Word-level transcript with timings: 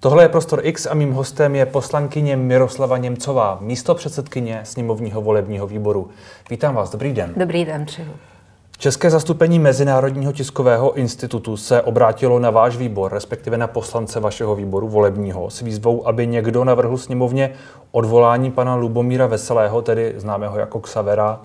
Tohle 0.00 0.24
je 0.24 0.28
Prostor 0.28 0.60
X 0.62 0.86
a 0.86 0.94
mým 0.94 1.12
hostem 1.12 1.54
je 1.54 1.66
poslankyně 1.66 2.36
Miroslava 2.36 2.96
Němcová, 2.96 3.58
místo 3.60 3.94
předsedkyně 3.94 4.60
sněmovního 4.64 5.22
volebního 5.22 5.66
výboru. 5.66 6.08
Vítám 6.50 6.74
vás, 6.74 6.90
dobrý 6.90 7.12
den. 7.12 7.32
Dobrý 7.36 7.64
den, 7.64 7.86
přeju. 7.86 8.08
České 8.78 9.10
zastupení 9.10 9.58
Mezinárodního 9.58 10.32
tiskového 10.32 10.94
institutu 10.94 11.56
se 11.56 11.82
obrátilo 11.82 12.38
na 12.38 12.50
váš 12.50 12.76
výbor, 12.76 13.12
respektive 13.12 13.58
na 13.58 13.66
poslance 13.66 14.20
vašeho 14.20 14.54
výboru 14.56 14.88
volebního, 14.88 15.50
s 15.50 15.60
výzvou, 15.60 16.08
aby 16.08 16.26
někdo 16.26 16.64
navrhl 16.64 16.98
sněmovně 16.98 17.52
odvolání 17.92 18.50
pana 18.50 18.74
Lubomíra 18.74 19.26
Veselého, 19.26 19.82
tedy 19.82 20.14
známého 20.16 20.58
jako 20.58 20.80
Xavera, 20.80 21.40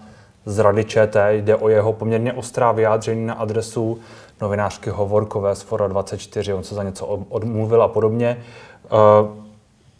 z 0.46 0.60
Rady 0.60 0.86
ČT. 0.86 1.34
Jde 1.34 1.56
o 1.56 1.70
jeho 1.70 1.94
poměrně 1.94 2.34
ostrá 2.34 2.72
vyjádření 2.72 3.26
na 3.26 3.34
adresu 3.34 4.00
novinářky 4.44 4.90
Hovorkové 4.90 5.56
z 5.56 5.62
Fora 5.62 5.88
24, 5.88 6.54
on 6.54 6.64
se 6.64 6.76
za 6.76 6.84
něco 6.84 7.06
odmluvil 7.06 7.84
a 7.84 7.88
podobně. 7.88 8.38
Eh, 8.86 8.90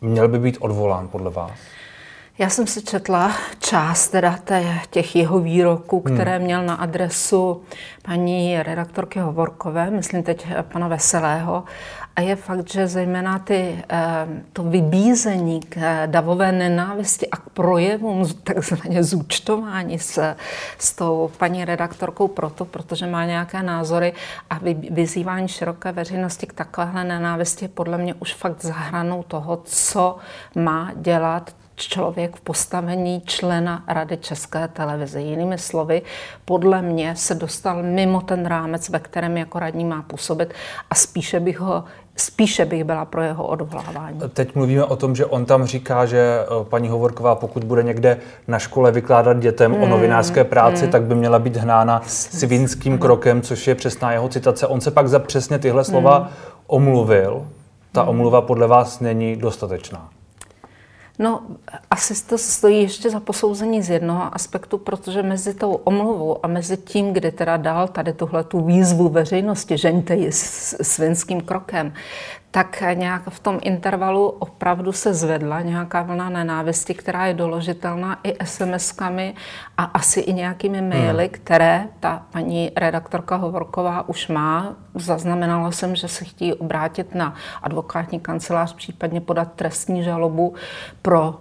měl 0.02 0.28
by 0.28 0.40
být 0.40 0.58
odvolán 0.60 1.08
podle 1.08 1.32
vás? 1.32 1.52
Já 2.38 2.50
jsem 2.50 2.68
si 2.68 2.82
četla 2.82 3.32
část 3.60 4.08
teda 4.08 4.40
těch 4.90 5.16
jeho 5.16 5.40
výroků, 5.40 6.04
hmm. 6.06 6.16
které 6.16 6.36
hmm. 6.36 6.46
měl 6.46 6.64
na 6.64 6.76
adresu 6.76 7.64
paní 8.06 8.64
redaktorky 8.64 9.20
Hovorkové, 9.20 9.90
myslím 9.90 10.24
teď 10.24 10.48
pana 10.62 10.88
Veselého. 10.88 11.64
A 12.16 12.22
je 12.22 12.36
fakt, 12.36 12.72
že 12.72 12.88
zejména 12.88 13.40
ty, 13.40 13.84
eh, 13.90 14.28
to 14.54 14.64
vybízení 14.64 15.60
k 15.60 15.78
eh, 15.78 16.08
davové 16.08 16.52
nenávisti 16.52 17.30
a 17.30 17.38
k 17.38 17.50
projevům 17.50 18.28
takzvaně 18.44 19.04
zúčtování 19.04 20.00
s, 20.00 20.36
s 20.78 20.94
tou 20.94 21.32
paní 21.38 21.66
redaktorkou 21.66 22.28
proto, 22.28 22.66
protože 22.66 23.08
má 23.08 23.26
nějaké 23.26 23.64
názory 23.64 24.14
a 24.50 24.60
vyzývání 24.90 25.48
široké 25.48 25.92
veřejnosti 25.92 26.48
k 26.48 26.54
takovéhle 26.54 27.04
nenávisti 27.04 27.66
je 27.66 27.70
podle 27.70 27.98
mě 27.98 28.14
už 28.14 28.34
fakt 28.34 28.62
zahranou 28.62 29.24
toho, 29.24 29.62
co 29.66 30.18
má 30.56 30.92
dělat 30.96 31.52
člověk 31.76 32.36
v 32.36 32.42
postavení 32.42 33.22
člena 33.26 33.84
Rady 33.88 34.18
České 34.18 34.68
televize. 34.68 35.22
Jinými 35.22 35.58
slovy, 35.58 36.02
podle 36.46 36.82
mě 36.82 37.16
se 37.16 37.36
dostal 37.36 37.84
mimo 37.84 38.22
ten 38.22 38.46
rámec, 38.46 38.90
ve 38.90 39.00
kterém 39.00 39.38
jako 39.38 39.60
radní 39.60 39.86
má 39.86 40.02
působit 40.02 40.54
a 40.90 40.96
spíše 40.96 41.40
bych 41.40 41.60
ho 41.60 41.84
Spíše 42.16 42.66
bych 42.66 42.84
byla 42.84 43.06
pro 43.06 43.22
jeho 43.22 43.48
odvolávání. 43.48 44.20
Teď 44.34 44.56
mluvíme 44.56 44.84
o 44.84 44.96
tom, 44.96 45.16
že 45.16 45.26
on 45.26 45.46
tam 45.46 45.66
říká, 45.66 46.06
že 46.06 46.18
eh, 46.18 46.64
paní 46.64 46.90
Hovorková, 46.90 47.36
pokud 47.36 47.64
bude 47.64 47.84
někde 47.84 48.18
na 48.48 48.60
škole 48.60 48.92
vykládat 48.92 49.40
dětem 49.40 49.72
mm, 49.72 49.84
o 49.84 49.88
novinářské 49.88 50.44
práci, 50.44 50.86
mm. 50.86 50.92
tak 50.92 51.04
by 51.04 51.16
měla 51.16 51.40
být 51.40 51.58
hnána 51.58 52.02
svinským 52.08 52.98
krokem, 52.98 53.42
což 53.42 53.68
je 53.68 53.76
přesná 53.76 54.12
jeho 54.12 54.30
citace. 54.30 54.68
On 54.68 54.82
se 54.82 54.92
pak 54.92 55.08
za 55.08 55.20
přesně 55.20 55.60
tyhle 55.60 55.84
slova 55.84 56.20
mm. 56.20 56.28
omluvil. 56.68 57.48
Ta 57.92 58.04
mm. 58.04 58.10
omluva 58.10 58.42
podle 58.42 58.68
vás 58.68 59.00
není 59.00 59.36
dostatečná. 59.36 60.10
No, 61.20 61.42
asi 61.92 62.26
to 62.26 62.38
stojí 62.38 62.82
ještě 62.82 63.10
za 63.10 63.20
posouzení 63.20 63.82
z 63.82 63.90
jednoho 63.90 64.36
aspektu, 64.36 64.78
protože 64.78 65.24
mezi 65.24 65.54
tou 65.54 65.72
omluvou 65.74 66.46
a 66.46 66.48
mezi 66.48 66.78
tím, 66.78 67.14
kdy 67.14 67.32
teda 67.32 67.58
dal 67.58 67.88
tady 67.88 68.14
tuhle 68.14 68.44
tu 68.44 68.66
výzvu 68.66 69.10
veřejnosti, 69.10 69.78
žeňte 69.78 70.16
ji 70.16 70.32
s 70.32 70.78
svinským 70.82 71.42
krokem, 71.42 71.94
tak 72.54 72.84
nějak 72.94 73.22
v 73.30 73.40
tom 73.40 73.60
intervalu 73.62 74.28
opravdu 74.30 74.92
se 74.92 75.14
zvedla 75.14 75.62
nějaká 75.62 76.02
vlna 76.02 76.30
nenávisti, 76.30 76.94
která 76.94 77.26
je 77.26 77.34
doložitelná 77.34 78.20
i 78.24 78.34
SMS-kami 78.44 79.34
a 79.78 79.84
asi 79.84 80.20
i 80.20 80.34
nějakými 80.34 80.82
maily, 80.82 81.24
hmm. 81.24 81.32
které 81.32 81.88
ta 82.00 82.24
paní 82.32 82.72
redaktorka 82.76 83.36
Hovorková 83.36 84.10
už 84.10 84.28
má. 84.28 84.76
Zaznamenala 84.96 85.72
jsem, 85.72 85.96
že 85.96 86.08
se 86.08 86.26
chtějí 86.26 86.54
obrátit 86.54 87.16
na 87.16 87.34
advokátní 87.64 88.20
kancelář, 88.20 88.74
případně 88.74 89.22
podat 89.22 89.52
trestní 89.56 90.04
žalobu 90.04 90.54
pro 91.02 91.40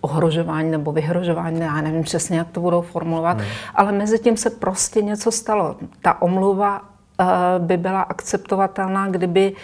ohrožování 0.00 0.70
nebo 0.70 0.92
vyhrožování, 0.92 1.60
já 1.60 1.80
nevím 1.80 2.02
přesně, 2.02 2.38
jak 2.38 2.50
to 2.50 2.60
budou 2.60 2.80
formulovat, 2.80 3.38
hmm. 3.38 3.46
ale 3.74 3.92
mezi 3.92 4.18
tím 4.18 4.36
se 4.36 4.50
prostě 4.50 5.02
něco 5.02 5.32
stalo. 5.32 5.76
Ta 6.02 6.22
omluva 6.22 6.80
uh, 6.80 7.26
by 7.58 7.76
byla 7.76 8.02
akceptovatelná, 8.02 9.08
kdyby 9.08 9.52
uh, 9.52 9.58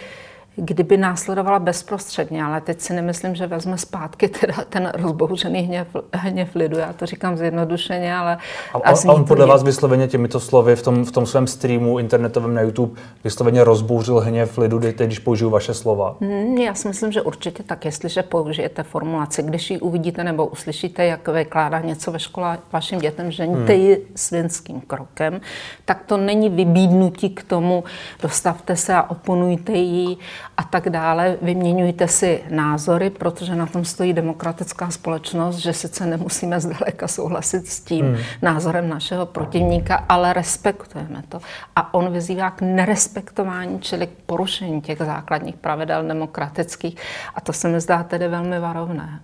kdyby 0.56 0.96
následovala 0.96 1.58
bezprostředně, 1.58 2.44
ale 2.44 2.60
teď 2.60 2.80
si 2.80 2.92
nemyslím, 2.92 3.34
že 3.34 3.46
vezme 3.46 3.78
zpátky 3.78 4.28
teda 4.28 4.54
ten 4.68 4.92
rozbouřený 4.94 5.60
hněv, 5.60 5.88
hněv 6.12 6.54
lidu. 6.54 6.78
Já 6.78 6.92
to 6.92 7.06
říkám 7.06 7.36
zjednodušeně, 7.36 8.16
ale... 8.16 8.38
A, 8.74 8.78
a, 8.78 8.90
a 9.08 9.12
on 9.12 9.24
podle 9.24 9.46
vás 9.46 9.62
vysloveně 9.62 10.08
těmito 10.08 10.40
slovy 10.40 10.76
v 10.76 10.82
tom, 10.82 11.04
v 11.04 11.12
tom 11.12 11.26
svém 11.26 11.46
streamu 11.46 11.98
internetovém 11.98 12.54
na 12.54 12.60
YouTube 12.60 13.00
vysloveně 13.24 13.64
rozbouřil 13.64 14.20
hněv 14.20 14.58
lidu, 14.58 14.80
teď, 14.80 14.96
když 14.96 15.18
použiju 15.18 15.50
vaše 15.50 15.74
slova? 15.74 16.16
Hmm, 16.20 16.58
já 16.58 16.74
si 16.74 16.88
myslím, 16.88 17.12
že 17.12 17.22
určitě 17.22 17.62
tak, 17.62 17.84
jestliže 17.84 18.22
použijete 18.22 18.82
formulaci, 18.82 19.42
když 19.42 19.70
ji 19.70 19.78
uvidíte 19.78 20.24
nebo 20.24 20.46
uslyšíte, 20.46 21.04
jak 21.04 21.28
vykládá 21.28 21.80
něco 21.80 22.12
ve 22.12 22.18
škole 22.18 22.58
vašim 22.72 22.98
dětem, 22.98 23.30
žeňte 23.30 23.72
hmm. 23.72 23.82
ji 23.82 24.06
svinským 24.14 24.80
krokem, 24.80 25.40
tak 25.84 26.02
to 26.06 26.16
není 26.16 26.48
vybídnutí 26.48 27.30
k 27.30 27.42
tomu, 27.42 27.84
dostavte 28.22 28.76
se 28.76 28.94
a 28.94 29.10
oponujte 29.10 29.72
jí 29.72 30.18
a 30.56 30.62
tak 30.62 30.88
dále. 30.88 31.36
Vyměňujte 31.42 32.08
si 32.08 32.42
názory, 32.48 33.10
protože 33.10 33.54
na 33.54 33.66
tom 33.66 33.84
stojí 33.84 34.12
demokratická 34.12 34.90
společnost, 34.90 35.56
že 35.56 35.72
sice 35.72 36.06
nemusíme 36.06 36.60
zdaleka 36.60 37.08
souhlasit 37.08 37.66
s 37.66 37.80
tím 37.80 38.06
hmm. 38.06 38.22
názorem 38.42 38.88
našeho 38.88 39.26
protivníka, 39.26 40.04
ale 40.08 40.32
respektujeme 40.32 41.22
to. 41.28 41.40
A 41.76 41.94
on 41.94 42.12
vyzývá 42.12 42.50
k 42.50 42.60
nerespektování, 42.60 43.80
čili 43.80 44.06
k 44.06 44.10
porušení 44.26 44.80
těch 44.80 44.98
základních 44.98 45.56
pravidel 45.56 46.04
demokratických. 46.08 46.96
A 47.34 47.40
to 47.40 47.52
se 47.52 47.68
mi 47.68 47.80
zdá 47.80 48.02
tedy 48.02 48.28
velmi 48.28 48.58
varovné. 48.58 49.20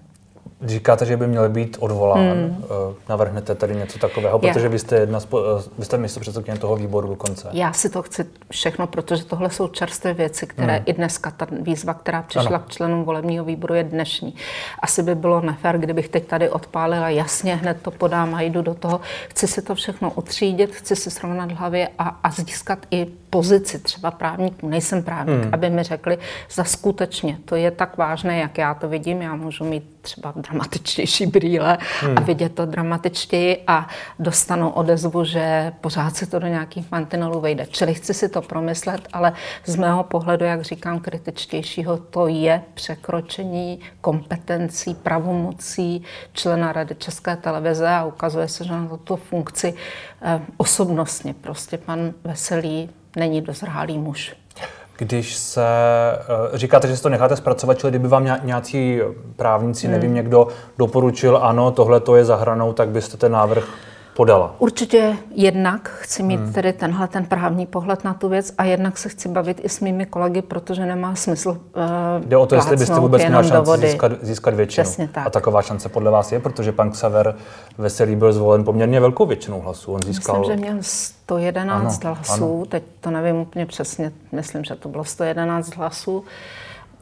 Říkáte, 0.64 1.06
že 1.06 1.16
by 1.16 1.26
měl 1.26 1.48
být 1.48 1.76
odvolán. 1.80 2.20
Hmm. 2.20 2.64
Eh, 2.64 2.94
navrhnete 3.08 3.54
tady 3.54 3.76
něco 3.76 3.98
takového, 3.98 4.38
protože 4.38 4.66
Já. 4.66 4.68
vy 4.68 4.78
jste, 4.78 4.96
jedna 4.96 5.18
eh, 5.18 5.62
vy 5.78 5.84
jste 5.84 5.98
místo 5.98 6.20
předsedkyně 6.20 6.58
toho 6.58 6.76
výboru 6.76 7.08
dokonce. 7.08 7.48
Já 7.52 7.72
si 7.72 7.90
to 7.90 8.02
chci 8.02 8.24
všechno, 8.50 8.86
protože 8.86 9.24
tohle 9.24 9.50
jsou 9.50 9.68
čerstvé 9.68 10.14
věci, 10.14 10.46
které 10.46 10.74
hmm. 10.74 10.82
i 10.86 10.92
dneska, 10.92 11.30
ta 11.30 11.46
výzva, 11.50 11.94
která 11.94 12.22
přišla 12.22 12.56
ano. 12.56 12.64
k 12.66 12.70
členům 12.70 13.04
volebního 13.04 13.44
výboru, 13.44 13.74
je 13.74 13.84
dnešní. 13.84 14.34
Asi 14.82 15.02
by 15.02 15.14
bylo 15.14 15.40
nefér, 15.40 15.78
kdybych 15.78 16.08
teď 16.08 16.26
tady 16.26 16.50
odpálila, 16.50 17.08
jasně, 17.08 17.56
hned 17.56 17.82
to 17.82 17.90
podám 17.90 18.34
a 18.34 18.42
jdu 18.42 18.62
do 18.62 18.74
toho. 18.74 19.00
Chci 19.28 19.46
si 19.46 19.62
to 19.62 19.74
všechno 19.74 20.10
utřídit, 20.10 20.74
chci 20.74 20.96
si 20.96 21.10
srovnat 21.10 21.52
hlavě 21.52 21.88
a, 21.98 22.18
a 22.22 22.30
získat 22.30 22.78
i 22.90 23.06
pozici 23.30 23.78
třeba 23.78 24.10
právníků, 24.10 24.68
nejsem 24.68 25.02
právník, 25.02 25.42
hmm. 25.42 25.54
aby 25.54 25.70
mi 25.70 25.82
řekli, 25.82 26.18
za 26.50 26.64
skutečně 26.64 27.38
to 27.44 27.56
je 27.56 27.70
tak 27.70 27.96
vážné, 27.96 28.38
jak 28.38 28.58
já 28.58 28.74
to 28.74 28.88
vidím, 28.88 29.22
já 29.22 29.36
můžu 29.36 29.64
mít 29.64 29.97
třeba 30.02 30.32
dramatičtější 30.36 31.26
brýle 31.26 31.78
hmm. 32.00 32.18
a 32.18 32.20
vidět 32.20 32.54
to 32.54 32.66
dramatičtěji 32.66 33.64
a 33.66 33.88
dostanu 34.18 34.70
odezvu, 34.70 35.24
že 35.24 35.72
pořád 35.80 36.16
se 36.16 36.26
to 36.26 36.38
do 36.38 36.46
nějakých 36.46 36.90
mantinelů 36.90 37.40
vejde. 37.40 37.66
Čili 37.66 37.94
chci 37.94 38.14
si 38.14 38.28
to 38.28 38.42
promyslet, 38.42 39.08
ale 39.12 39.32
z 39.64 39.76
mého 39.76 40.04
pohledu, 40.04 40.44
jak 40.44 40.62
říkám, 40.62 41.00
kritičtějšího, 41.00 41.96
to 41.96 42.26
je 42.26 42.62
překročení 42.74 43.80
kompetencí, 44.00 44.94
pravomocí 44.94 46.02
člena 46.32 46.72
Rady 46.72 46.94
České 46.94 47.36
televize 47.36 47.88
a 47.88 48.04
ukazuje 48.04 48.48
se, 48.48 48.64
že 48.64 48.72
na 48.72 48.88
tuto 48.88 49.16
funkci 49.16 49.74
eh, 50.22 50.40
osobnostně 50.56 51.34
prostě 51.34 51.78
pan 51.78 52.12
Veselý 52.24 52.90
není 53.16 53.40
dozrálý 53.40 53.98
muž. 53.98 54.36
Když 54.98 55.36
se, 55.36 55.62
eh, 55.64 56.58
říkáte, 56.58 56.88
že 56.88 56.96
si 56.96 57.02
to 57.02 57.08
necháte 57.08 57.36
zpracovat, 57.36 57.78
čili 57.78 57.90
kdyby 57.90 58.08
vám 58.08 58.38
nějací 58.42 59.00
právníci, 59.36 59.86
hmm. 59.86 59.96
nevím, 59.96 60.14
někdo 60.14 60.48
doporučil, 60.78 61.38
ano, 61.42 61.70
tohle 61.70 62.00
to 62.00 62.16
je 62.16 62.24
za 62.24 62.36
hranou, 62.36 62.72
tak 62.72 62.88
byste 62.88 63.16
ten 63.16 63.32
návrh 63.32 63.68
podala? 64.18 64.54
Určitě 64.58 65.16
jednak 65.30 65.88
chci 65.88 66.22
mít 66.22 66.40
hmm. 66.40 66.52
tedy 66.52 66.72
tenhle 66.72 67.08
ten 67.08 67.24
právní 67.26 67.66
pohled 67.66 68.04
na 68.04 68.14
tu 68.14 68.28
věc 68.28 68.52
a 68.58 68.64
jednak 68.64 68.98
se 68.98 69.08
chci 69.08 69.28
bavit 69.28 69.60
i 69.64 69.68
s 69.68 69.80
mými 69.80 70.06
kolegy, 70.06 70.42
protože 70.42 70.86
nemá 70.86 71.14
smysl 71.14 71.48
uh, 71.48 72.26
Jde 72.26 72.36
o 72.36 72.46
to, 72.46 72.54
jestli 72.54 72.76
byste 72.76 73.00
vůbec 73.00 73.22
měla 73.24 73.42
šanci 73.42 73.86
získat, 73.86 74.12
získat 74.22 74.54
většinu. 74.54 74.84
Přesně 74.84 75.08
tak. 75.08 75.26
A 75.26 75.30
taková 75.30 75.62
šance 75.62 75.88
podle 75.88 76.10
vás 76.10 76.32
je, 76.32 76.40
protože 76.40 76.72
pan 76.72 76.90
Xaver 76.90 77.34
Veselý 77.78 78.16
byl 78.16 78.32
zvolen 78.32 78.64
poměrně 78.64 79.00
velkou 79.00 79.26
většinou 79.26 79.60
hlasů. 79.60 79.92
On 79.92 80.02
získal... 80.02 80.38
Myslím, 80.38 80.56
že 80.56 80.62
měl 80.62 80.76
111 80.80 82.04
ano, 82.04 82.14
hlasů, 82.14 82.54
ano. 82.56 82.66
teď 82.66 82.82
to 83.00 83.10
nevím 83.10 83.36
úplně 83.36 83.66
přesně, 83.66 84.12
myslím, 84.32 84.64
že 84.64 84.74
to 84.74 84.88
bylo 84.88 85.04
111 85.04 85.76
hlasů 85.76 86.24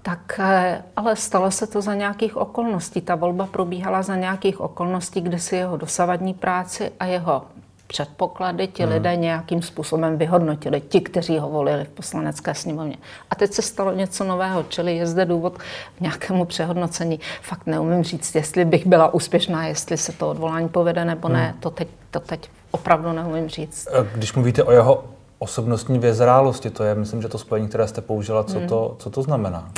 tak 0.07 0.41
eh, 0.41 0.83
ale 0.97 1.17
stalo 1.17 1.51
se 1.51 1.67
to 1.67 1.83
za 1.83 1.95
nějakých 1.95 2.37
okolností. 2.37 3.01
Ta 3.01 3.15
volba 3.15 3.47
probíhala 3.47 4.03
za 4.03 4.17
nějakých 4.17 4.61
okolností, 4.61 5.21
kde 5.21 5.39
si 5.39 5.57
jeho 5.57 5.77
dosavadní 5.77 6.35
práci 6.35 6.93
a 7.01 7.05
jeho 7.05 7.43
předpoklady 7.87 8.67
ti 8.67 8.83
hmm. 8.83 8.93
lidé 8.93 9.17
nějakým 9.17 9.63
způsobem 9.63 10.19
vyhodnotili, 10.19 10.81
ti, 10.81 11.01
kteří 11.01 11.39
ho 11.39 11.49
volili 11.49 11.85
v 11.85 11.89
poslanecké 11.89 12.55
sněmovně. 12.55 12.97
A 13.31 13.35
teď 13.35 13.53
se 13.53 13.63
stalo 13.63 13.93
něco 13.93 14.25
nového, 14.25 14.63
čili 14.69 14.97
je 14.97 15.07
zde 15.07 15.25
důvod 15.25 15.59
k 15.99 16.01
nějakému 16.01 16.45
přehodnocení. 16.45 17.21
Fakt 17.43 17.67
neumím 17.67 18.05
říct, 18.05 18.35
jestli 18.35 18.65
bych 18.65 18.87
byla 18.87 19.15
úspěšná, 19.15 19.67
jestli 19.67 19.97
se 19.97 20.13
to 20.13 20.31
odvolání 20.31 20.69
povede 20.69 21.05
nebo 21.05 21.29
ne, 21.29 21.45
hmm. 21.45 21.61
to 21.61 21.71
teď, 21.71 21.89
to 22.11 22.21
teď 22.21 22.51
opravdu 22.71 23.13
neumím 23.13 23.49
říct. 23.49 23.89
Eh, 23.93 24.07
když 24.15 24.33
mluvíte 24.33 24.65
o 24.65 24.73
jeho 24.73 25.05
osobnostní 25.47 25.99
vyzrálosti, 25.99 26.71
to 26.71 26.85
je, 26.85 26.95
myslím, 26.95 27.23
že 27.23 27.29
to 27.29 27.39
spojení, 27.39 27.69
které 27.69 27.89
jste 27.89 28.01
použila, 28.01 28.45
co, 28.45 28.59
hmm. 28.59 28.69
to, 28.69 28.97
co 28.99 29.11
to 29.11 29.23
znamená? 29.23 29.71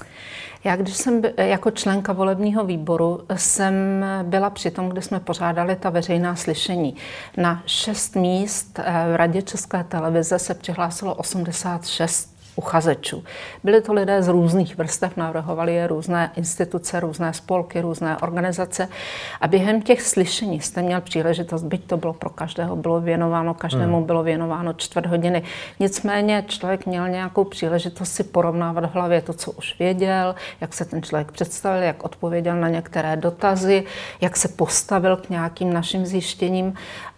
Já, 0.65 0.77
když 0.77 0.97
jsem 0.97 1.23
jako 1.37 1.71
členka 1.71 2.13
volebního 2.13 2.65
výboru, 2.65 3.21
jsem 3.37 3.75
byla 4.23 4.51
při 4.51 4.71
tom, 4.71 4.89
kde 4.89 5.03
jsme 5.03 5.21
pořádali 5.21 5.77
ta 5.77 5.91
veřejná 5.91 6.37
slyšení. 6.37 6.95
Na 7.37 7.63
šest 7.67 8.17
míst 8.17 8.79
v 9.13 9.17
Radě 9.17 9.43
České 9.43 9.85
televize 9.85 10.39
se 10.39 10.55
přihlásilo 10.55 11.15
86 11.15 12.38
uchazečů. 12.59 13.25
Byli 13.65 13.83
to 13.83 13.93
lidé 13.93 14.23
z 14.23 14.29
různých 14.29 14.79
vrstev, 14.79 15.17
navrhovali 15.17 15.75
je 15.75 15.87
různé 15.87 16.31
instituce, 16.37 17.01
různé 17.01 17.33
spolky, 17.33 17.81
různé 17.81 18.17
organizace. 18.17 18.89
A 19.41 19.49
během 19.49 19.83
těch 19.83 20.03
slyšení 20.03 20.61
jste 20.61 20.83
měl 20.83 21.01
příležitost, 21.01 21.63
byť 21.63 21.85
to 21.85 21.97
bylo 21.97 22.13
pro 22.13 22.31
každého, 22.31 22.77
bylo 22.77 23.01
věnováno, 23.01 23.55
každému 23.55 23.97
hmm. 23.97 24.07
bylo 24.07 24.23
věnováno 24.23 24.73
čtvrt 24.73 25.07
hodiny. 25.07 25.43
Nicméně 25.81 26.45
člověk 26.49 26.87
měl 26.87 27.09
nějakou 27.09 27.45
příležitost 27.45 28.13
si 28.13 28.25
porovnávat 28.25 28.85
v 28.85 28.95
hlavě 28.95 29.23
to, 29.23 29.33
co 29.33 29.53
už 29.53 29.79
věděl, 29.79 30.35
jak 30.61 30.75
se 30.75 30.85
ten 30.85 31.03
člověk 31.03 31.33
představil, 31.33 31.83
jak 31.83 32.05
odpověděl 32.05 32.57
na 32.57 32.69
některé 32.69 33.17
dotazy, 33.17 33.85
jak 34.21 34.37
se 34.37 34.49
postavil 34.49 35.17
k 35.17 35.31
nějakým 35.31 35.73
našim 35.73 36.07
zjištěním. 36.07 36.75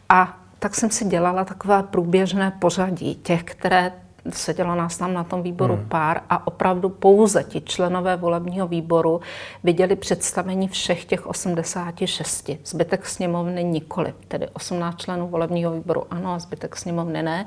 A 0.08 0.36
tak 0.58 0.74
jsem 0.74 0.90
si 0.90 1.04
dělala 1.04 1.44
takové 1.44 1.82
průběžné 1.82 2.52
pořadí 2.58 3.14
těch, 3.14 3.44
které 3.44 3.92
sedělo 4.32 4.74
nás 4.74 4.96
tam 4.96 5.14
na 5.14 5.24
tom 5.24 5.42
výboru 5.42 5.74
hmm. 5.74 5.88
pár 5.88 6.20
a 6.30 6.46
opravdu 6.46 6.88
pouze 6.88 7.44
ti 7.44 7.60
členové 7.60 8.16
volebního 8.16 8.68
výboru 8.68 9.20
viděli 9.64 9.96
představení 9.96 10.68
všech 10.68 11.04
těch 11.04 11.26
86. 11.26 12.50
Zbytek 12.64 13.06
sněmovny 13.06 13.64
nikoli, 13.64 14.14
tedy 14.28 14.48
18 14.52 14.96
členů 14.96 15.28
volebního 15.28 15.72
výboru 15.72 16.04
ano 16.10 16.32
a 16.32 16.38
zbytek 16.38 16.76
sněmovny 16.76 17.22
ne, 17.22 17.46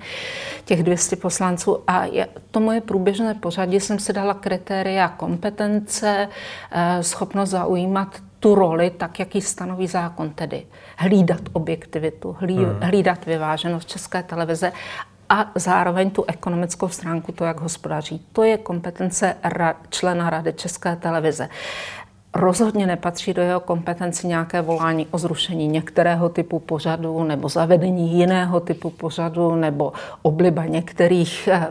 těch 0.65 0.83
200 0.83 1.15
poslanců. 1.15 1.79
A 1.87 2.05
je, 2.05 2.27
to 2.51 2.59
moje 2.59 2.81
průběžné 2.81 3.33
pořadí 3.33 3.79
jsem 3.79 3.99
si 3.99 4.13
dala 4.13 4.33
kritéria 4.33 5.07
kompetence, 5.07 6.27
eh, 6.71 7.03
schopnost 7.03 7.49
zaujímat 7.49 8.07
tu 8.39 8.55
roli, 8.55 8.89
tak 8.89 9.19
jak 9.19 9.35
ji 9.35 9.41
stanoví 9.41 9.87
zákon, 9.87 10.29
tedy 10.29 10.65
hlídat 10.97 11.41
objektivitu, 11.53 12.35
hlí, 12.39 12.57
hmm. 12.57 12.79
hlídat 12.81 13.25
vyváženost 13.25 13.89
České 13.89 14.23
televize 14.23 14.71
a 15.33 15.51
zároveň 15.55 16.09
tu 16.11 16.23
ekonomickou 16.27 16.87
stránku, 16.87 17.31
to, 17.31 17.45
jak 17.45 17.59
hospodaří. 17.59 18.21
To 18.33 18.43
je 18.43 18.57
kompetence 18.57 19.35
ra- 19.43 19.75
člena 19.89 20.29
Rady 20.29 20.53
České 20.53 20.95
televize. 20.95 21.49
Rozhodně 22.35 22.87
nepatří 22.87 23.33
do 23.33 23.41
jeho 23.41 23.59
kompetenci 23.59 24.27
nějaké 24.27 24.61
volání 24.61 25.07
o 25.11 25.17
zrušení 25.17 25.67
některého 25.67 26.29
typu 26.29 26.59
pořadu 26.59 27.23
nebo 27.23 27.49
zavedení 27.49 28.13
jiného 28.13 28.59
typu 28.59 28.89
pořadu 28.89 29.55
nebo 29.55 29.93
obliba 30.21 30.65
některých 30.65 31.47
eh, 31.47 31.67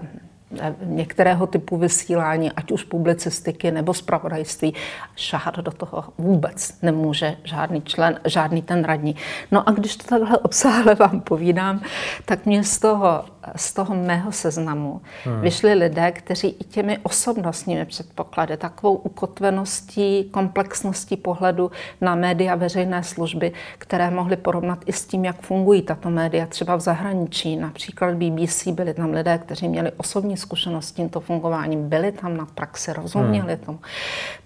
některého 0.83 1.47
typu 1.47 1.77
vysílání, 1.77 2.53
ať 2.53 2.73
už 2.73 2.85
publicistiky 2.85 3.71
nebo 3.71 3.95
zpravodajství, 3.95 4.75
šáhat 5.17 5.59
do 5.59 5.71
toho 5.71 6.05
vůbec 6.19 6.75
nemůže 6.83 7.37
žádný 7.45 7.83
člen, 7.83 8.21
žádný 8.25 8.63
ten 8.63 8.85
radní. 8.85 9.17
No 9.51 9.69
a 9.69 9.73
když 9.73 9.97
to 9.97 10.07
takhle 10.07 10.39
obsáhle 10.39 10.95
vám 10.95 11.21
povídám, 11.21 11.81
tak 12.25 12.47
mě 12.47 12.65
z 12.65 12.79
toho 12.79 13.25
z 13.57 13.73
toho 13.75 13.95
mého 13.95 14.33
seznamu 14.33 15.01
hmm. 15.25 15.41
vyšli 15.41 15.75
lidé, 15.75 16.13
kteří 16.13 16.49
i 16.49 16.65
těmi 16.65 16.99
osobnostními 16.99 17.85
předpoklady, 17.85 18.57
takovou 18.57 18.95
ukotveností, 18.95 20.25
komplexností 20.25 21.17
pohledu 21.17 21.71
na 22.01 22.15
média 22.15 22.55
veřejné 22.55 23.03
služby, 23.03 23.53
které 23.79 24.11
mohli 24.11 24.37
porovnat 24.37 24.79
i 24.87 24.93
s 24.93 25.07
tím, 25.07 25.25
jak 25.25 25.41
fungují 25.41 25.83
tato 25.83 26.11
média 26.11 26.47
třeba 26.47 26.77
v 26.77 26.81
zahraničí. 26.81 27.57
Například 27.57 28.15
BBC 28.15 28.67
byli 28.69 28.95
tam 28.95 29.11
lidé, 29.11 29.39
kteří 29.39 29.69
měli 29.69 29.93
osobní 29.97 30.37
zkušenost 30.43 30.89
s 30.89 30.93
tímto 30.93 31.21
fungováním, 31.21 31.89
byli 31.89 32.13
tam 32.13 32.37
na 32.37 32.47
praxi, 32.47 32.93
rozuměli 32.93 33.55
hmm. 33.55 33.65
tomu. 33.65 33.79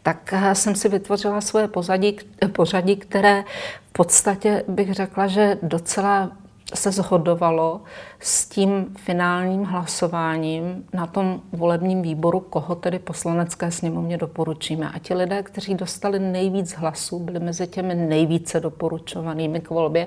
Tak 0.02 0.32
eh, 0.32 0.54
jsem 0.54 0.74
si 0.74 0.88
vytvořila 0.88 1.40
svoje 1.40 1.68
pozadí, 1.68 2.16
pořadí, 2.52 2.96
které 2.96 3.44
v 3.88 3.92
podstatě 3.92 4.64
bych 4.68 4.94
řekla, 4.94 5.26
že 5.26 5.58
docela 5.62 6.30
se 6.74 6.92
zhodovalo 6.92 7.80
s 8.20 8.48
tím 8.48 8.86
finálním 8.96 9.64
hlasováním 9.64 10.84
na 10.92 11.06
tom 11.06 11.40
volebním 11.52 12.02
výboru, 12.02 12.40
koho 12.40 12.74
tedy 12.74 12.98
poslanecké 12.98 13.70
sněmovně 13.70 14.18
doporučíme. 14.18 14.90
A 14.94 14.98
ti 14.98 15.14
lidé, 15.14 15.42
kteří 15.42 15.74
dostali 15.74 16.18
nejvíc 16.18 16.72
hlasů, 16.72 17.18
byli 17.18 17.40
mezi 17.40 17.66
těmi 17.66 17.94
nejvíce 17.94 18.60
doporučovanými 18.60 19.60
k 19.60 19.70
volbě, 19.70 20.06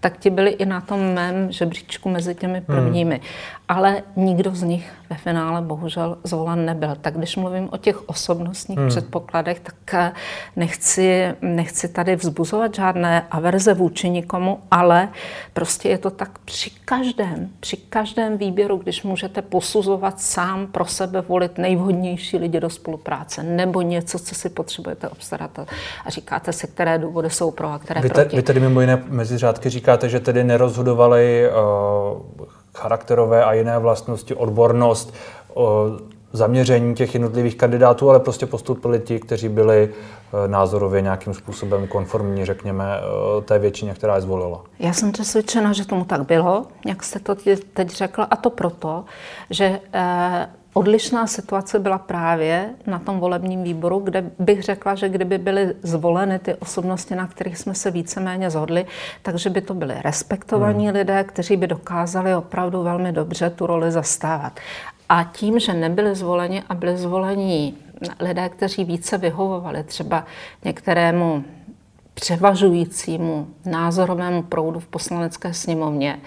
tak 0.00 0.18
ti 0.18 0.30
byli 0.30 0.50
i 0.50 0.66
na 0.66 0.80
tom 0.80 1.00
mém 1.14 1.52
žebříčku 1.52 2.08
mezi 2.08 2.34
těmi 2.34 2.58
hmm. 2.58 2.66
prvními. 2.66 3.14
Hmm. 3.14 3.24
Ale 3.68 4.02
nikdo 4.16 4.50
z 4.54 4.62
nich 4.62 4.92
ve 5.10 5.16
finále 5.16 5.62
bohužel 5.62 6.18
zvolen 6.24 6.64
nebyl. 6.64 6.96
Tak 7.00 7.16
když 7.16 7.36
mluvím 7.36 7.68
o 7.72 7.76
těch 7.76 8.08
osobnostních 8.08 8.78
hmm. 8.78 8.88
předpokladech, 8.88 9.60
tak 9.60 9.94
eh, 9.94 10.12
nechci, 10.56 11.34
nechci 11.40 11.88
tady 11.88 12.16
vzbuzovat 12.16 12.74
žádné 12.74 13.26
averze 13.30 13.74
vůči 13.74 14.10
nikomu, 14.10 14.58
ale 14.70 15.08
prostě 15.52 15.93
je 15.94 15.98
to 15.98 16.10
tak 16.10 16.38
při 16.44 16.70
každém, 16.84 17.50
při 17.60 17.76
každém 17.76 18.38
výběru, 18.38 18.76
když 18.76 19.02
můžete 19.02 19.42
posuzovat 19.42 20.20
sám 20.20 20.66
pro 20.66 20.84
sebe, 20.84 21.20
volit 21.20 21.58
nejvhodnější 21.58 22.36
lidi 22.36 22.60
do 22.60 22.70
spolupráce 22.70 23.42
nebo 23.42 23.82
něco, 23.82 24.18
co 24.18 24.34
si 24.34 24.48
potřebujete 24.48 25.08
obstarat 25.08 25.58
a 26.04 26.10
říkáte 26.10 26.52
si, 26.52 26.66
které 26.66 26.98
důvody 26.98 27.30
jsou 27.30 27.50
pro 27.50 27.68
a 27.68 27.78
které 27.78 28.00
vy 28.00 28.08
te, 28.08 28.14
proti. 28.14 28.36
Vy 28.36 28.42
tedy 28.42 28.60
mimo 28.60 28.80
jiné 28.80 29.02
mezi 29.06 29.38
řádky 29.38 29.70
říkáte, 29.70 30.08
že 30.08 30.20
tedy 30.20 30.44
nerozhodovali 30.44 31.48
uh, 31.48 32.46
charakterové 32.74 33.44
a 33.44 33.52
jiné 33.52 33.78
vlastnosti, 33.78 34.34
odbornost, 34.34 35.14
uh, 35.54 35.64
zaměření 36.34 36.94
těch 36.94 37.14
jednotlivých 37.14 37.56
kandidátů, 37.56 38.10
ale 38.10 38.20
prostě 38.20 38.46
postupili 38.46 39.00
ti, 39.00 39.20
kteří 39.20 39.48
byli 39.48 39.88
eh, 39.88 40.48
názorově 40.48 41.02
nějakým 41.02 41.34
způsobem 41.34 41.86
konformní, 41.86 42.44
řekněme, 42.44 42.84
eh, 42.84 43.42
té 43.42 43.58
většině, 43.58 43.94
která 43.94 44.14
je 44.14 44.20
zvolila. 44.22 44.64
Já 44.78 44.92
jsem 44.92 45.12
přesvědčena, 45.12 45.72
že 45.72 45.86
tomu 45.86 46.04
tak 46.04 46.26
bylo, 46.26 46.66
jak 46.86 47.02
jste 47.02 47.18
to 47.18 47.34
teď 47.74 47.90
řekla, 47.90 48.24
a 48.24 48.36
to 48.36 48.50
proto, 48.50 49.04
že 49.50 49.80
eh, 49.92 50.48
Odlišná 50.74 51.26
situace 51.26 51.78
byla 51.78 51.98
právě 51.98 52.70
na 52.86 52.98
tom 52.98 53.20
volebním 53.20 53.62
výboru, 53.62 53.98
kde 53.98 54.30
bych 54.38 54.62
řekla, 54.62 54.94
že 54.94 55.08
kdyby 55.08 55.38
byly 55.38 55.74
zvoleny 55.82 56.38
ty 56.38 56.54
osobnosti, 56.54 57.14
na 57.14 57.26
kterých 57.26 57.58
jsme 57.58 57.74
se 57.74 57.90
víceméně 57.90 58.50
zhodli, 58.50 58.86
takže 59.22 59.50
by 59.50 59.60
to 59.60 59.74
byly 59.74 59.94
respektovaní 60.04 60.84
hmm. 60.84 60.94
lidé, 60.94 61.24
kteří 61.24 61.56
by 61.56 61.66
dokázali 61.66 62.34
opravdu 62.34 62.82
velmi 62.82 63.12
dobře 63.12 63.50
tu 63.50 63.66
roli 63.66 63.92
zastávat. 63.92 64.60
A 65.08 65.24
tím, 65.24 65.58
že 65.58 65.72
nebyli 65.72 66.14
zvoleni 66.14 66.62
a 66.68 66.74
byli 66.74 66.96
zvoleni 66.96 67.74
lidé, 68.20 68.48
kteří 68.48 68.84
více 68.84 69.18
vyhovovali 69.18 69.84
třeba 69.84 70.24
některému 70.64 71.44
převažujícímu 72.14 73.48
názorovému 73.64 74.42
proudu 74.42 74.80
v 74.80 74.86
poslanecké 74.86 75.54
sněmovně, 75.54 76.20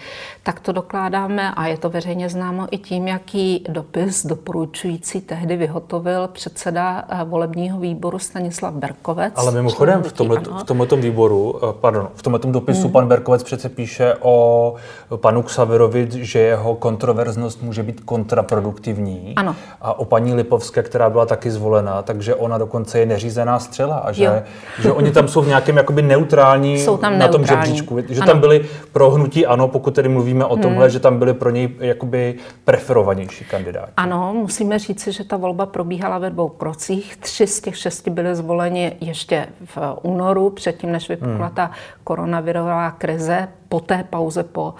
tak 0.47 0.59
to 0.59 0.71
dokládáme 0.71 1.51
a 1.51 1.67
je 1.67 1.77
to 1.77 1.89
veřejně 1.89 2.29
známo 2.29 2.67
i 2.71 2.77
tím, 2.77 3.07
jaký 3.07 3.63
dopis 3.69 4.25
doporučující 4.25 5.21
tehdy 5.21 5.57
vyhotovil 5.57 6.27
předseda 6.27 7.03
eh, 7.09 7.23
volebního 7.23 7.79
výboru 7.79 8.19
Stanislav 8.19 8.73
Berkovec. 8.73 9.33
Ale 9.35 9.51
mimochodem 9.51 10.03
v 10.03 10.11
tomto, 10.11 10.95
v 10.95 11.01
výboru, 11.01 11.59
eh, 11.63 11.73
pardon, 11.81 12.09
v 12.15 12.21
tomto 12.21 12.51
dopisu 12.51 12.81
hmm. 12.81 12.91
pan 12.91 13.07
Berkovec 13.07 13.43
přece 13.43 13.69
píše 13.69 14.15
o 14.19 14.75
panu 15.15 15.41
Ksaverovi, 15.43 16.07
že 16.11 16.39
jeho 16.39 16.75
kontroverznost 16.75 17.63
může 17.63 17.83
být 17.83 18.01
kontraproduktivní. 18.05 19.33
Ano. 19.35 19.55
A 19.81 19.99
o 19.99 20.05
paní 20.05 20.33
Lipovské, 20.33 20.83
která 20.83 21.09
byla 21.09 21.25
taky 21.25 21.51
zvolena, 21.51 22.01
takže 22.01 22.35
ona 22.35 22.57
dokonce 22.57 22.99
je 22.99 23.05
neřízená 23.05 23.59
střela 23.59 23.97
a 23.97 24.11
že, 24.11 24.43
že 24.79 24.91
oni 24.91 25.11
tam 25.11 25.27
jsou 25.27 25.41
v 25.41 25.47
nějakém 25.47 25.77
jakoby 25.77 26.01
neutrální 26.01 26.79
Jsou 26.79 26.97
tam 26.97 27.19
na 27.19 27.27
tom 27.27 27.45
žebříčku. 27.45 27.97
Že 28.09 28.21
ano. 28.21 28.31
tam 28.31 28.39
byli 28.39 28.65
pro 28.91 29.11
hnutí 29.11 29.45
ano, 29.45 29.67
pokud 29.67 29.95
tedy 29.95 30.09
mluvíme 30.09 30.36
o 30.45 30.57
tomhle, 30.57 30.85
hmm. 30.85 30.89
že 30.89 30.99
tam 30.99 31.19
byli 31.19 31.33
pro 31.33 31.49
něj 31.49 31.69
jakoby 31.79 32.35
preferovanější 32.63 33.45
kandidáti. 33.45 33.91
Ano, 33.97 34.33
musíme 34.33 34.79
říci, 34.79 35.11
že 35.11 35.23
ta 35.23 35.37
volba 35.37 35.65
probíhala 35.65 36.17
ve 36.17 36.29
dvou 36.29 36.49
krocích. 36.49 37.17
Tři 37.17 37.47
z 37.47 37.61
těch 37.61 37.77
šesti 37.77 38.09
byly 38.09 38.35
zvoleni 38.35 38.97
ještě 39.01 39.47
v 39.65 39.77
únoru, 40.01 40.49
předtím, 40.49 40.91
než 40.91 41.09
vypukla 41.09 41.45
hmm. 41.45 41.55
ta 41.55 41.71
koronavirová 42.03 42.91
krize. 42.91 43.47
Po 43.69 43.79
té 43.79 44.03
pauze, 44.09 44.43
po, 44.43 44.73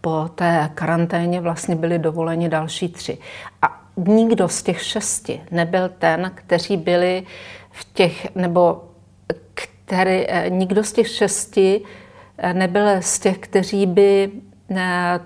po 0.00 0.30
té 0.34 0.70
karanténě 0.74 1.40
vlastně 1.40 1.76
byli 1.76 1.98
dovoleni 1.98 2.48
další 2.48 2.88
tři. 2.88 3.18
A 3.62 3.80
nikdo 3.96 4.48
z 4.48 4.62
těch 4.62 4.82
šesti 4.82 5.40
nebyl 5.50 5.90
ten, 5.98 6.32
kteří 6.34 6.76
byli 6.76 7.22
v 7.70 7.92
těch, 7.94 8.34
nebo 8.34 8.84
který, 9.54 10.24
eh, 10.28 10.50
nikdo 10.50 10.84
z 10.84 10.92
těch 10.92 11.08
šesti 11.08 11.80
eh, 12.38 12.54
nebyl 12.54 12.86
z 13.00 13.18
těch, 13.18 13.38
kteří 13.38 13.86
by 13.86 14.30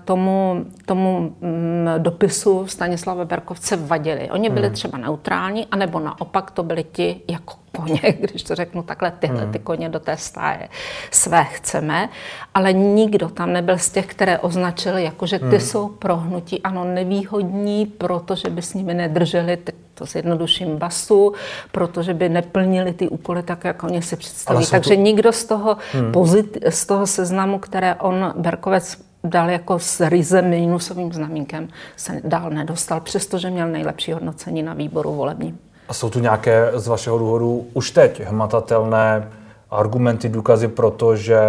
tomu, 0.05 0.65
tomu 0.85 1.35
mm, 1.41 1.87
dopisu 1.97 2.67
Stanislava 2.67 3.25
Berkovce 3.25 3.75
vadili. 3.75 4.29
Oni 4.29 4.49
byli 4.49 4.65
hmm. 4.65 4.73
třeba 4.73 4.97
neutrální, 4.97 5.67
anebo 5.71 5.99
naopak 5.99 6.51
to 6.51 6.63
byli 6.63 6.83
ti 6.83 7.21
jako 7.27 7.53
koně, 7.77 8.01
když 8.19 8.43
to 8.43 8.55
řeknu 8.55 8.83
takhle, 8.83 9.11
tyhle 9.11 9.41
hmm. 9.41 9.51
ty 9.51 9.59
koně 9.59 9.89
do 9.89 9.99
té 9.99 10.17
stáje 10.17 10.69
své 11.11 11.43
chceme, 11.43 12.09
ale 12.53 12.73
nikdo 12.73 13.29
tam 13.29 13.53
nebyl 13.53 13.77
z 13.77 13.89
těch, 13.89 14.05
které 14.05 14.39
označili 14.39 15.03
jako, 15.03 15.25
že 15.25 15.39
ty 15.39 15.45
hmm. 15.45 15.59
jsou 15.59 15.87
prohnutí, 15.87 16.61
ano, 16.61 16.83
nevýhodní, 16.83 17.85
protože 17.85 18.49
by 18.49 18.61
s 18.61 18.73
nimi 18.73 18.93
nedrželi, 18.93 19.57
to 19.93 20.05
zjednoduším 20.05 20.77
basu, 20.77 21.33
protože 21.71 22.13
by 22.13 22.29
neplnili 22.29 22.93
ty 22.93 23.09
úkoly 23.09 23.43
tak, 23.43 23.63
jak 23.63 23.83
oni 23.83 24.01
si 24.01 24.15
představí. 24.15 24.65
Takže 24.71 24.95
tu... 24.95 25.01
nikdo 25.01 25.31
z 25.31 25.43
toho, 25.43 25.77
hmm. 25.93 26.11
pozit, 26.11 26.57
z 26.69 26.85
toho 26.85 27.07
seznamu, 27.07 27.59
které 27.59 27.95
on, 27.95 28.33
Berkovec, 28.37 29.08
dal 29.23 29.49
jako 29.49 29.79
s 29.79 30.09
ryzem 30.09 30.49
minusovým 30.49 31.13
znamínkem, 31.13 31.67
se 31.95 32.21
dál 32.23 32.49
nedostal, 32.49 32.99
přestože 32.99 33.49
měl 33.49 33.67
nejlepší 33.67 34.13
hodnocení 34.13 34.63
na 34.63 34.73
výboru 34.73 35.15
volebním. 35.15 35.59
A 35.87 35.93
jsou 35.93 36.09
tu 36.09 36.19
nějaké 36.19 36.71
z 36.73 36.87
vašeho 36.87 37.17
důvodu 37.17 37.67
už 37.73 37.91
teď 37.91 38.21
hmatatelné 38.21 39.29
argumenty, 39.71 40.29
důkazy 40.29 40.67
pro 40.67 40.91
to, 40.91 41.15
že 41.15 41.39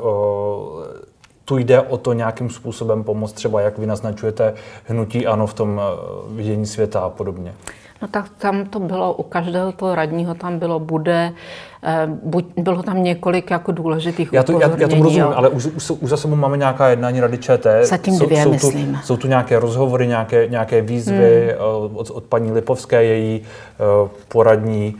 o, 0.00 0.82
tu 1.44 1.58
jde 1.58 1.80
o 1.80 1.96
to 1.96 2.12
nějakým 2.12 2.50
způsobem 2.50 3.04
pomoct, 3.04 3.32
třeba 3.32 3.60
jak 3.60 3.78
vy 3.78 3.86
naznačujete 3.86 4.54
hnutí 4.84 5.26
ano 5.26 5.46
v 5.46 5.54
tom 5.54 5.80
vidění 6.28 6.66
světa 6.66 7.00
a 7.00 7.10
podobně? 7.10 7.54
No 8.04 8.08
tak 8.08 8.28
tam 8.38 8.66
to 8.66 8.80
bylo, 8.80 9.14
u 9.14 9.22
každého 9.22 9.72
toho 9.72 9.94
radního 9.94 10.34
tam 10.34 10.58
bylo, 10.58 10.80
bude, 10.80 11.32
Eh, 11.86 12.08
buď, 12.22 12.44
bylo 12.56 12.82
tam 12.82 13.02
několik 13.02 13.50
jako 13.50 13.72
důležitých 13.72 14.32
já 14.32 14.42
to, 14.42 14.52
já, 14.52 14.70
já 14.78 14.88
tomu 14.88 15.02
rozumím, 15.02 15.26
ale 15.34 15.48
už, 15.48 15.66
už, 15.66 15.90
už 15.90 16.10
za 16.10 16.16
sebou 16.16 16.36
máme 16.36 16.56
nějaká 16.56 16.88
jednání 16.88 17.20
Rady 17.20 17.38
ČT. 17.38 17.86
Zatím 17.86 18.18
dvě, 18.18 18.42
jsou, 18.42 18.50
myslím. 18.50 18.94
Tu, 18.94 19.06
jsou 19.06 19.16
tu 19.16 19.28
nějaké 19.28 19.58
rozhovory, 19.58 20.06
nějaké, 20.06 20.46
nějaké 20.48 20.80
výzvy 20.82 21.54
hmm. 21.58 21.96
od, 21.96 22.10
od 22.10 22.24
paní 22.24 22.52
Lipovské, 22.52 23.04
její 23.04 23.40
uh, 24.02 24.08
poradní 24.28 24.94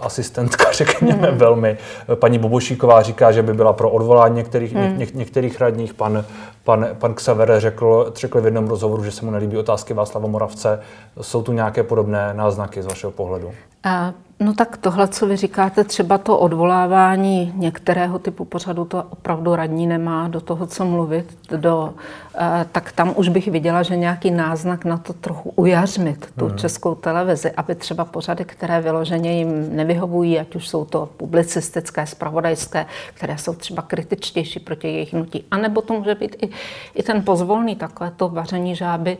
asistentka, 0.00 0.64
řekněme 0.72 1.28
hmm. 1.28 1.38
velmi. 1.38 1.76
Paní 2.14 2.38
Bobošíková 2.38 3.02
říká, 3.02 3.32
že 3.32 3.42
by 3.42 3.54
byla 3.54 3.72
pro 3.72 3.90
odvolání 3.90 4.36
některých, 4.36 4.74
hmm. 4.74 4.98
ně, 4.98 5.06
některých 5.14 5.60
radních. 5.60 5.94
Pan, 5.94 6.24
pan, 6.66 6.86
pan 6.98 7.14
Xaver 7.14 7.60
řekl, 7.60 8.12
řekl 8.16 8.40
v 8.40 8.44
jednom 8.44 8.68
rozhovoru, 8.68 9.04
že 9.04 9.10
se 9.10 9.24
mu 9.24 9.30
nelíbí 9.30 9.56
otázky 9.56 9.94
Václava 9.94 10.28
Moravce. 10.28 10.80
Jsou 11.20 11.42
tu 11.42 11.52
nějaké 11.52 11.82
podobné 11.82 12.34
náznaky 12.34 12.82
z 12.82 12.86
vašeho 12.86 13.10
pohledu? 13.10 13.52
A 13.84 14.12
No 14.40 14.54
tak 14.54 14.76
tohle, 14.76 15.08
co 15.08 15.26
vy 15.26 15.36
říkáte, 15.36 15.84
třeba 15.84 16.18
to 16.18 16.38
odvolávání 16.38 17.52
některého 17.56 18.18
typu 18.18 18.44
pořadu, 18.44 18.84
to 18.84 19.02
opravdu 19.10 19.54
radní 19.54 19.86
nemá 19.86 20.28
do 20.28 20.40
toho, 20.40 20.66
co 20.66 20.84
mluvit, 20.84 21.38
do, 21.56 21.94
eh, 22.38 22.66
tak 22.72 22.92
tam 22.92 23.12
už 23.16 23.28
bych 23.28 23.48
viděla, 23.48 23.82
že 23.82 23.96
nějaký 23.96 24.30
náznak 24.30 24.84
na 24.84 24.96
to 24.96 25.12
trochu 25.12 25.52
ujařmit 25.56 26.32
tu 26.38 26.46
hmm. 26.46 26.58
českou 26.58 26.94
televizi, 26.94 27.50
aby 27.50 27.74
třeba 27.74 28.04
pořady, 28.04 28.44
které 28.44 28.80
vyloženě 28.80 29.38
jim 29.38 29.76
nevyhovují, 29.76 30.38
ať 30.38 30.54
už 30.54 30.68
jsou 30.68 30.84
to 30.84 31.08
publicistické, 31.16 32.06
spravodajské, 32.06 32.86
které 33.14 33.38
jsou 33.38 33.54
třeba 33.54 33.82
kritičtější 33.82 34.60
proti 34.60 34.88
jejich 34.88 35.12
nutí, 35.12 35.44
anebo 35.50 35.82
to 35.82 35.94
může 35.94 36.14
být 36.14 36.36
i, 36.42 36.48
i 36.94 37.02
ten 37.02 37.22
pozvolný 37.22 37.76
takové 37.76 38.12
to 38.16 38.28
vaření 38.28 38.76
žáby, 38.76 39.18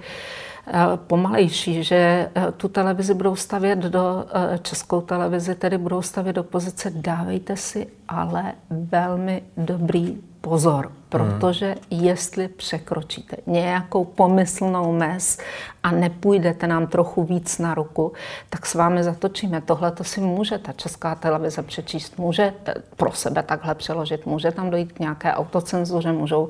pomalejší, 0.96 1.84
že 1.84 1.96
eh, 2.34 2.52
tu 2.56 2.68
televizi 2.68 3.14
budou 3.14 3.36
stavět 3.36 3.78
do, 3.78 4.24
eh, 4.54 4.58
českou 4.58 5.00
televizi 5.00 5.54
tedy 5.54 5.78
budou 5.78 6.02
stavět 6.02 6.32
do 6.32 6.42
pozice 6.42 6.90
dávejte 6.90 7.56
si 7.56 7.86
ale 8.08 8.52
velmi 8.70 9.42
dobrý 9.56 10.20
pozor, 10.48 10.92
protože 11.08 11.74
jestli 11.90 12.48
překročíte 12.48 13.36
nějakou 13.46 14.04
pomyslnou 14.04 14.92
mez 14.92 15.38
a 15.82 15.90
nepůjdete 15.90 16.66
nám 16.66 16.86
trochu 16.86 17.22
víc 17.24 17.58
na 17.58 17.74
ruku, 17.74 18.12
tak 18.50 18.66
s 18.66 18.74
vámi 18.74 19.02
zatočíme. 19.02 19.60
Tohle 19.60 19.90
to 19.90 20.04
si 20.04 20.20
může 20.20 20.58
ta 20.58 20.72
česká 20.72 21.14
televize 21.14 21.62
přečíst, 21.62 22.18
může 22.18 22.52
pro 22.96 23.12
sebe 23.12 23.42
takhle 23.42 23.74
přeložit, 23.74 24.26
může 24.26 24.50
tam 24.50 24.70
dojít 24.70 24.92
k 24.92 24.98
nějaké 24.98 25.32
autocenzuře, 25.34 26.12
můžou, 26.12 26.48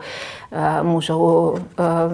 můžou 0.83 1.55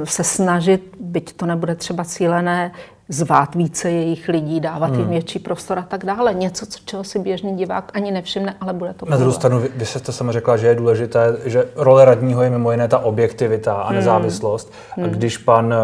se 0.05 0.25
snažit, 0.25 0.97
byť 1.01 1.33
to 1.33 1.47
nebude 1.47 1.75
třeba 1.75 2.05
cílené, 2.05 2.73
zvát 3.09 3.55
více 3.55 3.91
jejich 3.91 4.29
lidí, 4.29 4.61
dávat 4.61 4.91
hmm. 4.91 4.99
jim 4.99 5.09
větší 5.09 5.39
prostor 5.39 5.79
a 5.79 5.83
tak 5.83 6.05
dále. 6.05 6.35
Něco, 6.35 6.67
čeho 6.85 7.05
si 7.05 7.19
běžný 7.19 7.57
divák 7.57 7.91
ani 7.95 8.11
nevšimne, 8.11 8.57
ale 8.61 8.73
bude 8.73 8.95
to 8.95 9.07
Na 9.09 9.17
druhou 9.17 9.33
stranu, 9.33 9.61
vy, 9.61 9.71
vy 9.77 9.87
jste 9.87 10.13
sama 10.13 10.33
řekla, 10.33 10.57
že 10.57 10.67
je 10.67 10.75
důležité, 10.75 11.37
že 11.45 11.65
role 11.77 12.05
radního 12.05 12.43
je 12.43 12.51
mimo 12.51 12.71
jiné 12.71 12.89
ta 12.89 12.99
objektivita 12.99 13.75
a 13.75 13.87
hmm. 13.87 13.97
nezávislost. 13.97 14.73
Hmm. 14.91 15.05
A 15.05 15.09
když 15.09 15.39
pan, 15.39 15.75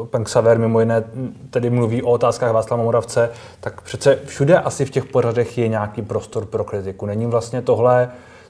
uh, 0.00 0.06
pan 0.06 0.24
Xaver 0.24 0.58
mimo 0.58 0.80
jiné 0.80 1.04
tedy 1.50 1.70
mluví 1.70 2.02
o 2.02 2.10
otázkách 2.10 2.52
Václava 2.52 2.82
Moravce, 2.82 3.30
tak 3.60 3.80
přece 3.80 4.18
všude 4.24 4.58
asi 4.58 4.84
v 4.84 4.90
těch 4.90 5.04
pořadech 5.04 5.58
je 5.58 5.68
nějaký 5.68 6.02
prostor 6.02 6.44
pro 6.44 6.64
kritiku. 6.64 7.06
Není 7.06 7.26
vlastně 7.26 7.62
tohle 7.62 8.08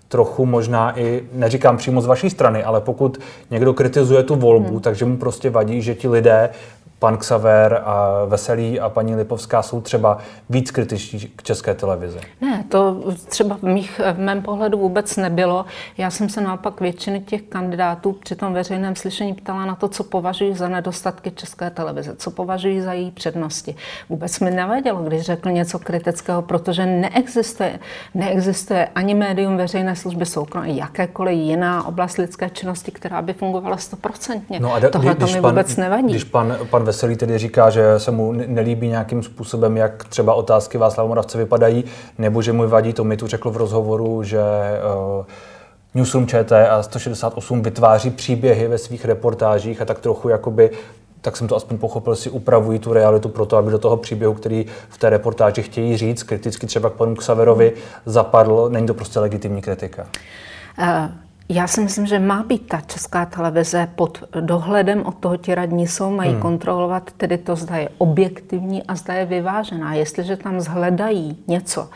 trochu 0.09 0.47
možná 0.47 0.99
i, 0.99 1.23
neříkám 1.33 1.77
přímo 1.77 2.01
z 2.01 2.07
vaší 2.07 2.31
strany, 2.31 2.65
ale 2.65 2.81
pokud 2.81 3.19
někdo 3.51 3.75
kritizuje 3.75 4.23
tu 4.23 4.37
volbu, 4.37 4.71
hmm. 4.71 4.81
takže 4.81 5.05
mu 5.05 5.17
prostě 5.17 5.51
vadí, 5.51 5.83
že 5.83 5.95
ti 5.95 6.09
lidé 6.09 6.51
pan 7.01 7.17
Xaver 7.17 7.83
a 7.85 8.25
Veselý 8.25 8.81
a 8.81 8.89
paní 8.89 9.15
Lipovská 9.15 9.63
jsou 9.63 9.81
třeba 9.81 10.19
víc 10.51 10.71
kritičtí 10.71 11.33
k 11.37 11.43
české 11.43 11.75
televizi? 11.75 12.19
Ne, 12.41 12.65
to 12.69 12.97
třeba 13.29 13.57
v, 13.57 13.63
mých, 13.63 14.01
v 14.13 14.19
mém 14.19 14.43
pohledu 14.43 14.79
vůbec 14.79 15.17
nebylo. 15.17 15.65
Já 15.99 16.11
jsem 16.11 16.29
se 16.29 16.41
naopak 16.41 16.81
většiny 16.81 17.21
těch 17.21 17.43
kandidátů 17.43 18.13
při 18.13 18.37
tom 18.37 18.55
veřejném 18.55 18.97
slyšení 18.97 19.35
ptala 19.35 19.67
na 19.67 19.75
to, 19.75 19.89
co 19.89 20.05
považují 20.05 20.55
za 20.55 20.69
nedostatky 20.69 21.31
české 21.31 21.71
televize, 21.71 22.17
co 22.17 22.31
považují 22.31 22.81
za 22.81 22.93
její 22.93 23.11
přednosti. 23.11 23.75
Vůbec 24.09 24.41
mi 24.41 24.51
nevadilo, 24.51 25.03
když 25.03 25.23
řekl 25.23 25.51
něco 25.51 25.79
kritického, 25.79 26.43
protože 26.43 26.87
neexistuje, 26.87 27.79
neexistuje 28.15 28.89
ani 28.95 29.15
médium 29.15 29.57
veřejné 29.57 29.97
služby 29.97 30.27
soukromé, 30.27 30.71
jakékoliv 30.71 31.39
jiná 31.39 31.87
oblast 31.87 32.17
lidské 32.17 32.51
činnosti, 32.51 32.91
která 32.91 33.23
by 33.23 33.33
fungovala 33.33 33.77
stoprocentně. 33.77 34.61
No 34.61 34.75
a 34.75 34.81
Tohle 34.81 35.15
to 35.15 35.27
mi 35.27 35.41
vůbec 35.41 35.77
nevadí. 35.77 36.09
Když 36.09 36.25
pan, 36.25 36.57
pan 36.71 36.90
Veselý 36.91 37.17
tedy 37.17 37.39
říká, 37.39 37.71
že 37.71 37.99
se 37.99 38.11
mu 38.11 38.33
nelíbí 38.33 38.89
nějakým 38.89 39.23
způsobem, 39.23 39.77
jak 39.77 40.05
třeba 40.05 40.35
otázky 40.35 40.79
Václava 40.79 41.09
Moravce 41.09 41.39
vypadají, 41.39 41.85
nebo 42.19 42.43
že 42.43 42.53
mu 42.53 42.69
vadí, 42.69 42.93
to 42.93 43.05
mi 43.05 43.17
tu 43.17 43.27
řekl 43.27 43.51
v 43.51 43.57
rozhovoru, 43.57 44.23
že 44.23 44.41
uh, 45.19 45.25
Newsroom 45.95 46.27
ČT 46.27 46.69
a 46.71 46.83
168 46.83 47.63
vytváří 47.63 48.11
příběhy 48.11 48.69
ve 48.69 48.79
svých 48.79 49.05
reportážích 49.05 49.83
a 49.83 49.85
tak 49.85 49.99
trochu 49.99 50.29
jakoby 50.29 50.71
tak 51.21 51.37
jsem 51.37 51.49
to 51.49 51.57
aspoň 51.57 51.79
pochopil, 51.79 52.17
si 52.17 52.31
upravují 52.31 52.79
tu 52.79 52.93
realitu 52.93 53.29
pro 53.29 53.47
to, 53.47 53.57
aby 53.57 53.71
do 53.71 53.79
toho 53.79 53.97
příběhu, 53.97 54.35
který 54.35 54.67
v 54.89 54.99
té 54.99 55.11
reportáži 55.11 55.63
chtějí 55.63 55.97
říct, 55.97 56.23
kriticky 56.23 56.67
třeba 56.67 56.91
k 56.91 56.93
panu 56.93 57.15
Xaverovi, 57.15 57.73
zapadl. 58.07 58.69
Není 58.71 58.87
to 58.87 58.95
prostě 58.95 59.21
legitimní 59.21 59.63
kritika. 59.63 60.07
Uh. 60.79 61.30
Já 61.53 61.67
si 61.67 61.81
myslím, 61.81 62.07
že 62.07 62.19
má 62.19 62.43
být 62.43 62.69
ta 62.69 62.81
česká 62.81 63.27
televize 63.27 63.89
pod 63.95 64.23
dohledem 64.41 65.07
od 65.07 65.15
toho 65.15 65.37
ti 65.37 65.55
radní 65.55 65.87
jsou, 65.87 66.11
mají 66.11 66.31
hmm. 66.31 66.41
kontrolovat 66.41 67.11
tedy 67.17 67.39
to, 67.39 67.57
zda 67.57 67.77
je 67.77 67.89
objektivní 67.99 68.83
a 68.83 68.95
zda 68.95 69.15
je 69.15 69.27
vyvážená. 69.27 69.95
Jestliže 69.95 70.37
tam 70.37 70.61
zhledají 70.61 71.39
něco, 71.47 71.89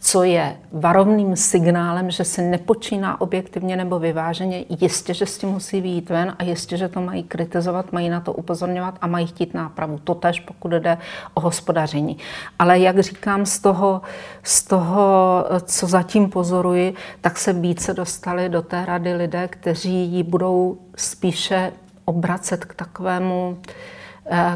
co 0.00 0.22
je 0.22 0.56
varovným 0.72 1.36
signálem, 1.36 2.10
že 2.10 2.24
se 2.24 2.42
nepočíná 2.42 3.20
objektivně 3.20 3.76
nebo 3.76 3.98
vyváženě, 3.98 4.64
jistě, 4.80 5.14
že 5.14 5.26
s 5.26 5.38
tím 5.38 5.48
musí 5.48 5.80
výjít 5.80 6.10
ven 6.10 6.34
a 6.38 6.44
jistě, 6.44 6.76
že 6.76 6.88
to 6.88 7.00
mají 7.00 7.22
kritizovat, 7.22 7.92
mají 7.92 8.08
na 8.08 8.20
to 8.20 8.32
upozorňovat 8.32 8.94
a 9.00 9.06
mají 9.06 9.26
chtít 9.26 9.54
nápravu. 9.54 9.98
To 10.04 10.14
tež, 10.14 10.40
pokud 10.40 10.72
jde 10.72 10.98
o 11.34 11.40
hospodaření. 11.40 12.16
Ale 12.58 12.78
jak 12.78 12.98
říkám, 12.98 13.46
z 13.46 13.58
toho, 13.58 14.02
z 14.42 14.64
toho, 14.64 15.44
co 15.64 15.86
zatím 15.86 16.30
pozoruji, 16.30 16.94
tak 17.20 17.38
se 17.38 17.52
více 17.52 17.94
dostali 17.94 18.48
do 18.48 18.62
té 18.62 18.84
rady 18.84 19.01
lidé, 19.10 19.48
kteří 19.48 20.12
ji 20.12 20.22
budou 20.22 20.78
spíše 20.96 21.72
obracet 22.04 22.64
k 22.64 22.74
takovému 22.74 23.58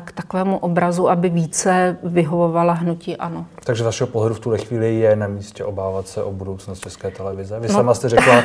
k 0.05 0.13
takovému 0.13 0.59
obrazu, 0.59 1.11
aby 1.11 1.29
více 1.29 1.97
vyhovovala 2.03 2.73
hnutí 2.73 3.17
ano. 3.17 3.47
Takže 3.65 3.83
z 3.83 3.87
vašeho 3.87 4.09
pohledu 4.09 4.35
v 4.35 4.41
tuhle 4.41 4.59
chvíli 4.59 4.95
je 4.95 5.17
na 5.17 5.27
místě 5.27 5.65
obávat 5.65 6.09
se 6.09 6.23
o 6.23 6.33
budoucnost 6.33 6.81
České 6.81 7.11
televize? 7.11 7.61
Vy 7.61 7.69
no. 7.69 7.75
sama 7.75 7.95
jste 7.95 8.09
řekla, 8.09 8.45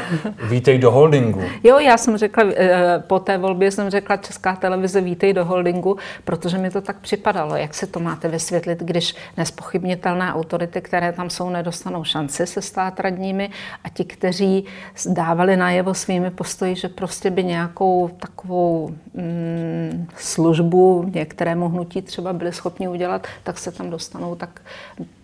vítej 0.49 0.77
do 0.77 0.91
holdingu. 0.91 1.41
Jo, 1.63 1.79
já 1.79 1.97
jsem 1.97 2.17
řekla, 2.17 2.43
eh, 2.55 3.03
po 3.07 3.19
té 3.19 3.37
volbě 3.37 3.71
jsem 3.71 3.89
řekla 3.89 4.17
Česká 4.17 4.55
televize 4.55 5.01
vítej 5.01 5.33
do 5.33 5.45
holdingu, 5.45 5.97
protože 6.23 6.57
mi 6.57 6.69
to 6.69 6.81
tak 6.81 6.99
připadalo. 6.99 7.55
Jak 7.55 7.73
se 7.73 7.87
to 7.87 7.99
máte 7.99 8.27
vysvětlit, 8.27 8.79
když 8.79 9.15
nespochybnitelné 9.37 10.33
autority, 10.33 10.81
které 10.81 11.11
tam 11.11 11.29
jsou, 11.29 11.49
nedostanou 11.49 12.03
šanci 12.03 12.47
se 12.47 12.61
stát 12.61 12.99
radními 12.99 13.49
a 13.83 13.89
ti, 13.89 14.05
kteří 14.05 14.65
dávali 15.09 15.57
najevo 15.57 15.93
svými 15.93 16.31
postoji, 16.31 16.75
že 16.75 16.89
prostě 16.89 17.29
by 17.29 17.43
nějakou 17.43 18.09
takovou 18.19 18.91
mm, 19.13 20.07
službu 20.17 21.05
některému 21.21 21.69
hnutí 21.69 22.01
třeba 22.01 22.33
byli 22.33 22.51
schopni 22.51 22.87
udělat, 22.87 23.27
tak 23.43 23.57
se 23.57 23.71
tam 23.71 23.89
dostanou. 23.89 24.35
Tak 24.35 24.61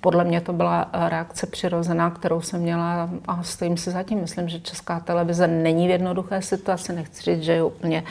podle 0.02 0.24
mě 0.24 0.42
to 0.42 0.54
byla 0.54 0.90
reakce 0.94 1.48
přirozená, 1.48 2.10
kterou 2.10 2.42
jsem 2.42 2.62
měla 2.62 3.10
a 3.28 3.44
stojím 3.44 3.78
si 3.78 3.92
zatím. 3.92 4.22
Myslím, 4.22 4.50
že 4.50 4.60
česká 4.60 5.00
televize 5.00 5.48
není 5.48 5.88
v 5.88 5.90
jednoduché 5.90 6.42
situaci. 6.42 6.94
Nechci 6.94 7.24
říct, 7.24 7.44
že 7.44 7.54
je 7.54 7.64
úplně 7.64 8.04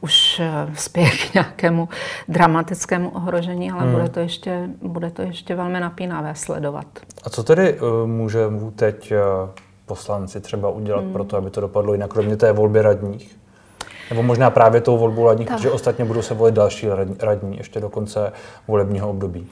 už 0.00 0.40
eh, 0.40 0.74
spěje 0.74 1.10
k 1.10 1.34
nějakému 1.34 1.88
dramatickému 2.28 3.10
ohrožení, 3.10 3.70
ale 3.70 3.82
hmm. 3.82 3.92
bude, 3.92 4.08
to 4.08 4.20
ještě, 4.20 4.68
bude 4.82 5.10
to 5.10 5.22
ještě 5.22 5.54
velmi 5.54 5.80
napínavé 5.80 6.34
sledovat. 6.34 6.86
A 7.24 7.30
co 7.30 7.42
tedy 7.42 7.80
uh, 7.80 8.06
může 8.06 8.40
teď 8.76 9.12
uh, 9.12 9.18
poslanci 9.86 10.40
třeba 10.40 10.70
udělat 10.70 11.04
hmm. 11.04 11.12
pro 11.12 11.24
to, 11.24 11.36
aby 11.36 11.50
to 11.50 11.60
dopadlo 11.60 11.92
jinak, 11.92 12.10
kromě 12.10 12.36
té 12.36 12.52
volby 12.52 12.82
radních? 12.82 13.38
Nebo 14.10 14.22
možná 14.22 14.50
právě 14.50 14.80
tou 14.80 14.98
volbou 14.98 15.26
radních, 15.26 15.48
tak. 15.48 15.56
protože 15.56 15.70
ostatně 15.70 16.04
budou 16.04 16.22
se 16.22 16.34
volit 16.34 16.54
další 16.54 16.88
radní 17.20 17.56
ještě 17.56 17.80
do 17.80 17.88
konce 17.88 18.32
volebního 18.68 19.10
období. 19.10 19.46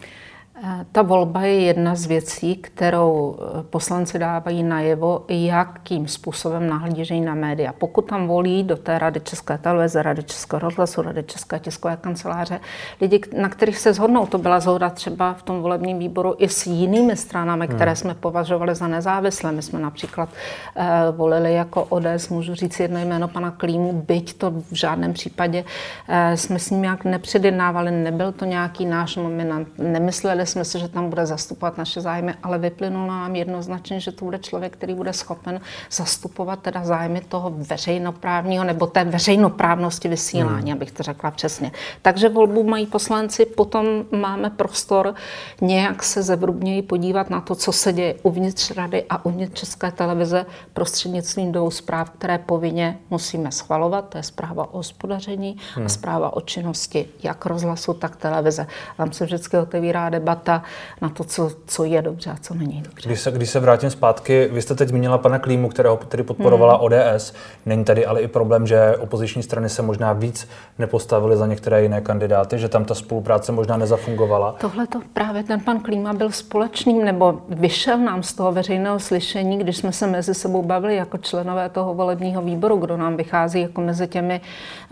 Eh, 0.64 0.86
ta 0.92 1.02
volba 1.02 1.42
je 1.42 1.60
jedna 1.60 1.94
z 1.94 2.06
věcí, 2.06 2.56
kterou 2.56 3.38
eh, 3.38 3.62
poslanci 3.62 4.18
dávají 4.18 4.62
najevo, 4.62 5.24
jakým 5.28 6.08
způsobem 6.08 6.68
nahlížejí 6.68 7.20
na 7.20 7.34
média. 7.34 7.72
Pokud 7.78 8.02
tam 8.02 8.26
volí 8.26 8.62
do 8.62 8.76
té 8.76 8.98
Rady 8.98 9.20
České 9.20 9.58
televize, 9.58 10.02
Rady 10.02 10.22
Českého 10.22 10.60
rozhlasu, 10.60 11.02
Rady 11.02 11.22
České 11.22 11.58
tiskové 11.58 11.96
kanceláře, 11.96 12.60
lidi, 13.00 13.20
na 13.40 13.48
kterých 13.48 13.78
se 13.78 13.92
zhodnou, 13.92 14.26
to 14.26 14.38
byla 14.38 14.60
zhoda 14.60 14.90
třeba 14.90 15.34
v 15.34 15.42
tom 15.42 15.62
volebním 15.62 15.98
výboru 15.98 16.34
i 16.38 16.48
s 16.48 16.66
jinými 16.66 17.16
stranami, 17.16 17.68
které 17.68 17.90
hmm. 17.90 17.96
jsme 17.96 18.14
považovali 18.14 18.74
za 18.74 18.88
nezávislé. 18.88 19.52
My 19.52 19.62
jsme 19.62 19.80
například 19.80 20.28
uh, 20.28 20.84
volili 21.16 21.54
jako 21.54 21.84
ODS, 21.84 22.28
můžu 22.28 22.54
říct 22.54 22.80
jedno 22.80 23.00
jméno 23.00 23.28
pana 23.28 23.50
Klímu, 23.50 23.92
byť 23.92 24.38
to 24.38 24.50
v 24.50 24.72
žádném 24.72 25.12
případě 25.12 25.64
uh, 26.08 26.14
jsme 26.34 26.58
s 26.58 26.70
ním 26.70 26.82
nějak 26.82 27.04
nepředjednávali, 27.04 27.90
nebyl 27.90 28.32
to 28.32 28.44
nějaký 28.44 28.86
náš 28.86 29.16
nominant, 29.16 29.68
nemysleli 29.78 30.45
jsme 30.46 30.64
si, 30.64 30.78
že 30.78 30.88
tam 30.88 31.08
bude 31.08 31.26
zastupovat 31.26 31.78
naše 31.78 32.00
zájmy, 32.00 32.34
ale 32.42 32.58
vyplynulo 32.58 33.06
nám 33.06 33.36
jednoznačně, 33.36 34.00
že 34.00 34.12
to 34.12 34.24
bude 34.24 34.38
člověk, 34.38 34.72
který 34.72 34.94
bude 34.94 35.12
schopen 35.12 35.60
zastupovat 35.90 36.62
teda 36.62 36.84
zájmy 36.84 37.20
toho 37.20 37.50
veřejnoprávního 37.56 38.64
nebo 38.64 38.86
té 38.86 39.04
veřejnoprávnosti 39.04 40.08
vysílání, 40.08 40.70
hmm. 40.70 40.78
abych 40.78 40.92
to 40.92 41.02
řekla 41.02 41.30
přesně. 41.30 41.72
Takže 42.02 42.28
volbu 42.28 42.64
mají 42.64 42.86
poslanci, 42.86 43.46
potom 43.46 43.86
máme 44.12 44.50
prostor 44.50 45.14
nějak 45.60 46.02
se 46.02 46.22
zevrubněji 46.22 46.82
podívat 46.82 47.30
na 47.30 47.40
to, 47.40 47.54
co 47.54 47.72
se 47.72 47.92
děje 47.92 48.14
uvnitř 48.22 48.70
rady 48.70 49.04
a 49.10 49.24
uvnitř 49.24 49.60
České 49.60 49.92
televize 49.92 50.46
prostřednictvím 50.72 51.52
dvou 51.52 51.70
zpráv, 51.70 52.10
které 52.10 52.38
povinně 52.38 52.98
musíme 53.10 53.52
schvalovat. 53.52 54.08
To 54.08 54.18
je 54.18 54.22
zpráva 54.22 54.74
o 54.74 54.76
hospodaření 54.76 55.56
hmm. 55.74 55.86
a 55.86 55.88
zpráva 55.88 56.36
o 56.36 56.40
činnosti 56.40 57.08
jak 57.22 57.46
rozhlasu, 57.46 57.94
tak 57.94 58.16
televize. 58.16 58.66
Tam 58.96 59.12
se 59.12 59.24
vždycky 59.24 59.58
otevírá 59.58 60.10
debata 60.10 60.35
debata 60.36 60.62
na 61.00 61.08
to, 61.08 61.24
co, 61.24 61.50
co 61.66 61.84
je 61.84 62.02
dobře 62.02 62.30
a 62.30 62.36
co 62.40 62.54
není 62.54 62.82
dobře. 62.82 63.08
Když 63.08 63.20
se, 63.20 63.30
když 63.30 63.50
se 63.50 63.60
vrátím 63.60 63.90
zpátky, 63.90 64.48
vy 64.52 64.62
jste 64.62 64.74
teď 64.74 64.88
zmínila 64.88 65.18
pana 65.18 65.38
Klímu, 65.38 65.68
kterého 65.68 65.96
tedy 65.96 66.22
podporovala 66.22 66.76
hmm. 66.76 66.84
ODS. 66.84 67.32
Není 67.66 67.84
tady 67.84 68.06
ale 68.06 68.20
i 68.20 68.28
problém, 68.28 68.66
že 68.66 68.96
opoziční 68.96 69.42
strany 69.42 69.68
se 69.68 69.82
možná 69.82 70.12
víc 70.12 70.48
nepostavily 70.78 71.36
za 71.36 71.46
některé 71.46 71.82
jiné 71.82 72.00
kandidáty, 72.00 72.58
že 72.58 72.68
tam 72.68 72.84
ta 72.84 72.94
spolupráce 72.94 73.52
možná 73.52 73.76
nezafungovala? 73.76 74.54
Tohle 74.60 74.86
to 74.86 75.00
právě 75.12 75.42
ten 75.42 75.60
pan 75.60 75.80
Klíma 75.80 76.12
byl 76.12 76.30
společným, 76.30 77.04
nebo 77.04 77.40
vyšel 77.48 77.98
nám 77.98 78.22
z 78.22 78.34
toho 78.34 78.52
veřejného 78.52 79.00
slyšení, 79.00 79.58
když 79.58 79.76
jsme 79.76 79.92
se 79.92 80.06
mezi 80.06 80.34
sebou 80.34 80.62
bavili 80.62 80.96
jako 80.96 81.18
členové 81.18 81.68
toho 81.68 81.94
volebního 81.94 82.42
výboru, 82.42 82.76
kdo 82.76 82.96
nám 82.96 83.16
vychází 83.16 83.60
jako 83.60 83.80
mezi 83.80 84.06
těmi, 84.06 84.40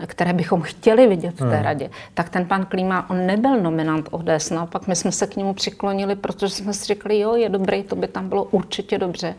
které 0.07 0.33
bychom 0.33 0.61
chtěli 0.61 1.07
vidět 1.07 1.35
v 1.35 1.37
té 1.37 1.55
hmm. 1.55 1.63
radě, 1.63 1.89
tak 2.13 2.29
ten 2.29 2.45
pan 2.45 2.65
Klíma, 2.65 3.09
on 3.09 3.25
nebyl 3.25 3.61
nominant 3.61 4.09
ODS, 4.11 4.49
naopak 4.49 4.87
my 4.87 4.95
jsme 4.95 5.11
se 5.11 5.27
k 5.27 5.34
němu 5.35 5.53
přiklonili, 5.53 6.15
protože 6.15 6.49
jsme 6.49 6.73
si 6.73 6.85
řekli, 6.85 7.19
jo, 7.19 7.35
je 7.35 7.49
dobrý, 7.49 7.83
to 7.83 7.95
by 7.95 8.07
tam 8.07 8.29
bylo 8.29 8.43
určitě 8.43 8.97
dobře. 8.97 9.35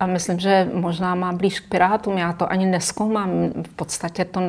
A 0.00 0.06
myslím, 0.06 0.38
že 0.38 0.70
možná 0.72 1.14
má 1.14 1.32
blíž 1.32 1.60
k 1.60 1.68
Pirátům, 1.68 2.18
já 2.18 2.32
to 2.32 2.52
ani 2.52 2.66
neskoumám, 2.66 3.30
v 3.66 3.76
podstatě 3.76 4.24
to 4.24 4.40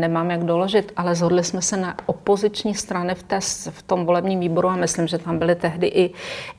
nemám 0.00 0.30
jak 0.30 0.44
doložit, 0.44 0.92
ale 0.96 1.14
zhodli 1.14 1.44
jsme 1.44 1.62
se 1.62 1.76
na 1.76 1.96
opoziční 2.06 2.74
strany 2.74 3.14
v, 3.14 3.22
té, 3.22 3.40
v 3.70 3.82
tom 3.82 4.06
volebním 4.06 4.40
výboru 4.40 4.68
a 4.68 4.76
myslím, 4.76 5.06
že 5.06 5.18
tam 5.18 5.38
byly 5.38 5.54
tehdy 5.54 5.86
i, 5.86 6.10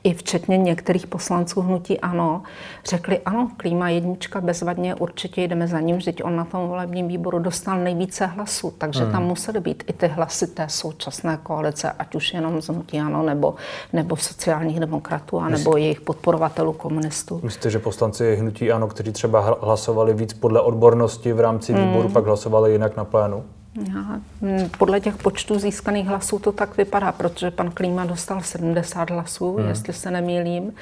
i 0.04 0.14
včetně 0.14 0.58
některých 0.58 1.06
poslanců 1.06 1.60
hnutí 1.60 2.00
ANO, 2.00 2.42
řekli, 2.86 3.20
ano, 3.24 3.50
klíma 3.56 3.88
jednička 3.88 4.40
bezvadně, 4.40 4.94
určitě 4.94 5.42
jdeme 5.42 5.68
za 5.68 5.80
ním, 5.80 5.96
vždyť 5.96 6.24
on 6.24 6.36
na 6.36 6.44
tom 6.44 6.68
volebním 6.68 7.08
výboru 7.08 7.38
dostal 7.38 7.78
nejvíce 7.78 8.26
hlasů, 8.26 8.74
takže 8.78 9.02
hmm. 9.02 9.12
tam 9.12 9.24
musely 9.24 9.60
být 9.60 9.84
i 9.86 9.92
ty 9.92 10.08
hlasy 10.08 10.46
té 10.46 10.68
současné 10.68 11.38
koalice, 11.42 11.92
ať 11.98 12.14
už 12.14 12.34
jenom 12.34 12.62
z 12.62 12.68
hnutí 12.68 13.00
ANO 13.00 13.22
nebo, 13.22 13.54
nebo 13.92 14.16
sociálních 14.16 14.80
demokratů, 14.80 15.38
a 15.38 15.48
nebo 15.48 15.76
jejich 15.76 16.00
podporovatelů 16.00 16.72
komunistů. 16.72 17.40
Myslíte, 17.42 17.70
že 17.70 17.78
poslanci 17.78 18.36
hnutí 18.36 18.72
ANO, 18.72 18.88
kteří 18.88 19.12
třeba 19.12 19.58
hlasovali 19.62 20.14
víc 20.14 20.32
podle 20.32 20.60
odbornosti 20.60 21.32
v 21.32 21.40
rámci 21.40 21.72
mm. 21.72 21.78
výboru, 21.78 22.08
pak 22.08 22.24
hlasovali 22.24 22.72
jinak 22.72 22.96
na 22.96 23.04
plénu? 23.04 23.44
Já, 23.88 24.20
mm, 24.40 24.70
podle 24.78 25.00
těch 25.00 25.16
počtů 25.16 25.58
získaných 25.58 26.06
hlasů 26.06 26.38
to 26.38 26.52
tak 26.52 26.76
vypadá, 26.76 27.12
protože 27.12 27.50
pan 27.50 27.70
Klíma 27.70 28.04
dostal 28.04 28.40
70 28.40 29.10
hlasů, 29.10 29.56
hmm. 29.56 29.68
jestli 29.68 29.92
se 29.92 30.10
nemýlím 30.10 30.72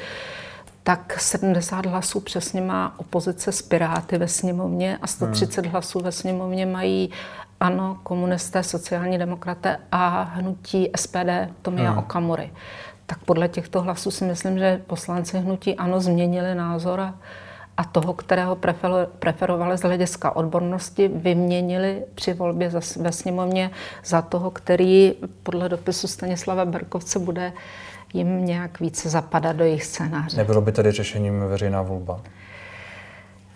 tak 0.87 1.21
70 1.21 1.87
hlasů 1.87 2.21
přesně 2.21 2.61
má 2.61 2.95
opozice 2.97 3.53
z 3.53 3.63
Piráty 3.63 4.19
ve 4.19 4.29
sněmovně 4.29 4.99
a 5.03 5.07
130 5.07 5.65
hmm. 5.65 5.73
hlasů 5.73 6.01
ve 6.01 6.13
sněmovně 6.13 6.67
mají 6.67 7.11
ano, 7.61 7.99
komunisté, 8.03 8.63
sociální 8.63 9.19
demokraté 9.19 9.79
a 9.93 10.23
hnutí 10.23 10.91
SPD 10.97 11.51
Tomia 11.63 11.91
hmm. 11.91 11.99
Okamury 11.99 12.51
tak 13.07 13.19
podle 13.19 13.49
těchto 13.49 13.83
hlasů 13.83 14.11
si 14.11 14.25
myslím, 14.25 14.59
že 14.59 14.81
poslanci 14.87 15.39
hnutí 15.39 15.75
ano 15.77 16.01
změnili 16.01 16.55
názor 16.55 17.01
a, 17.01 17.15
a 17.77 17.85
toho, 17.85 18.15
kterého 18.15 18.59
preferovali 19.19 19.79
z 19.79 19.83
hlediska 19.83 20.37
odbornosti, 20.37 21.09
vyměnili 21.09 22.05
při 22.15 22.33
volbě 22.33 22.71
za, 22.71 22.81
ve 23.01 23.13
sněmovně 23.13 23.71
za 24.05 24.23
toho, 24.23 24.51
který 24.51 25.15
podle 25.43 25.69
dopisu 25.69 26.09
Stanislava 26.09 26.65
Berkovce 26.65 27.19
bude 27.19 27.53
jim 28.13 28.45
nějak 28.45 28.81
více 28.81 29.09
zapadat 29.09 29.57
do 29.57 29.65
jejich 29.65 29.85
scénáře. 29.85 30.37
Nebylo 30.37 30.61
by 30.61 30.73
tedy 30.73 30.93
řešením 30.93 31.41
veřejná 31.41 31.83
volba? 31.83 32.21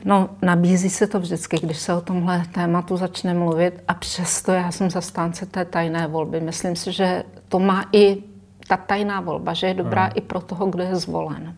No, 0.04 0.28
nabízí 0.42 0.90
se 0.90 1.06
to 1.06 1.20
vždycky, 1.20 1.56
když 1.62 1.78
se 1.78 1.94
o 1.94 2.00
tomhle 2.00 2.42
tématu 2.54 2.96
začne 2.96 3.34
mluvit 3.34 3.82
a 3.88 3.94
přesto 3.94 4.52
já 4.52 4.70
jsem 4.70 4.90
zastánce 4.90 5.46
té 5.46 5.64
tajné 5.64 6.06
volby. 6.06 6.40
Myslím 6.40 6.76
si, 6.76 6.92
že 6.92 7.22
to 7.48 7.58
má 7.58 7.84
i 7.92 8.22
ta 8.70 8.76
tajná 8.76 9.20
volba, 9.20 9.52
že 9.52 9.66
je 9.66 9.74
dobrá 9.74 10.02
hmm. 10.02 10.12
i 10.14 10.20
pro 10.20 10.40
toho, 10.40 10.66
kdo 10.66 10.82
je 10.82 10.96
zvolen. 10.96 11.54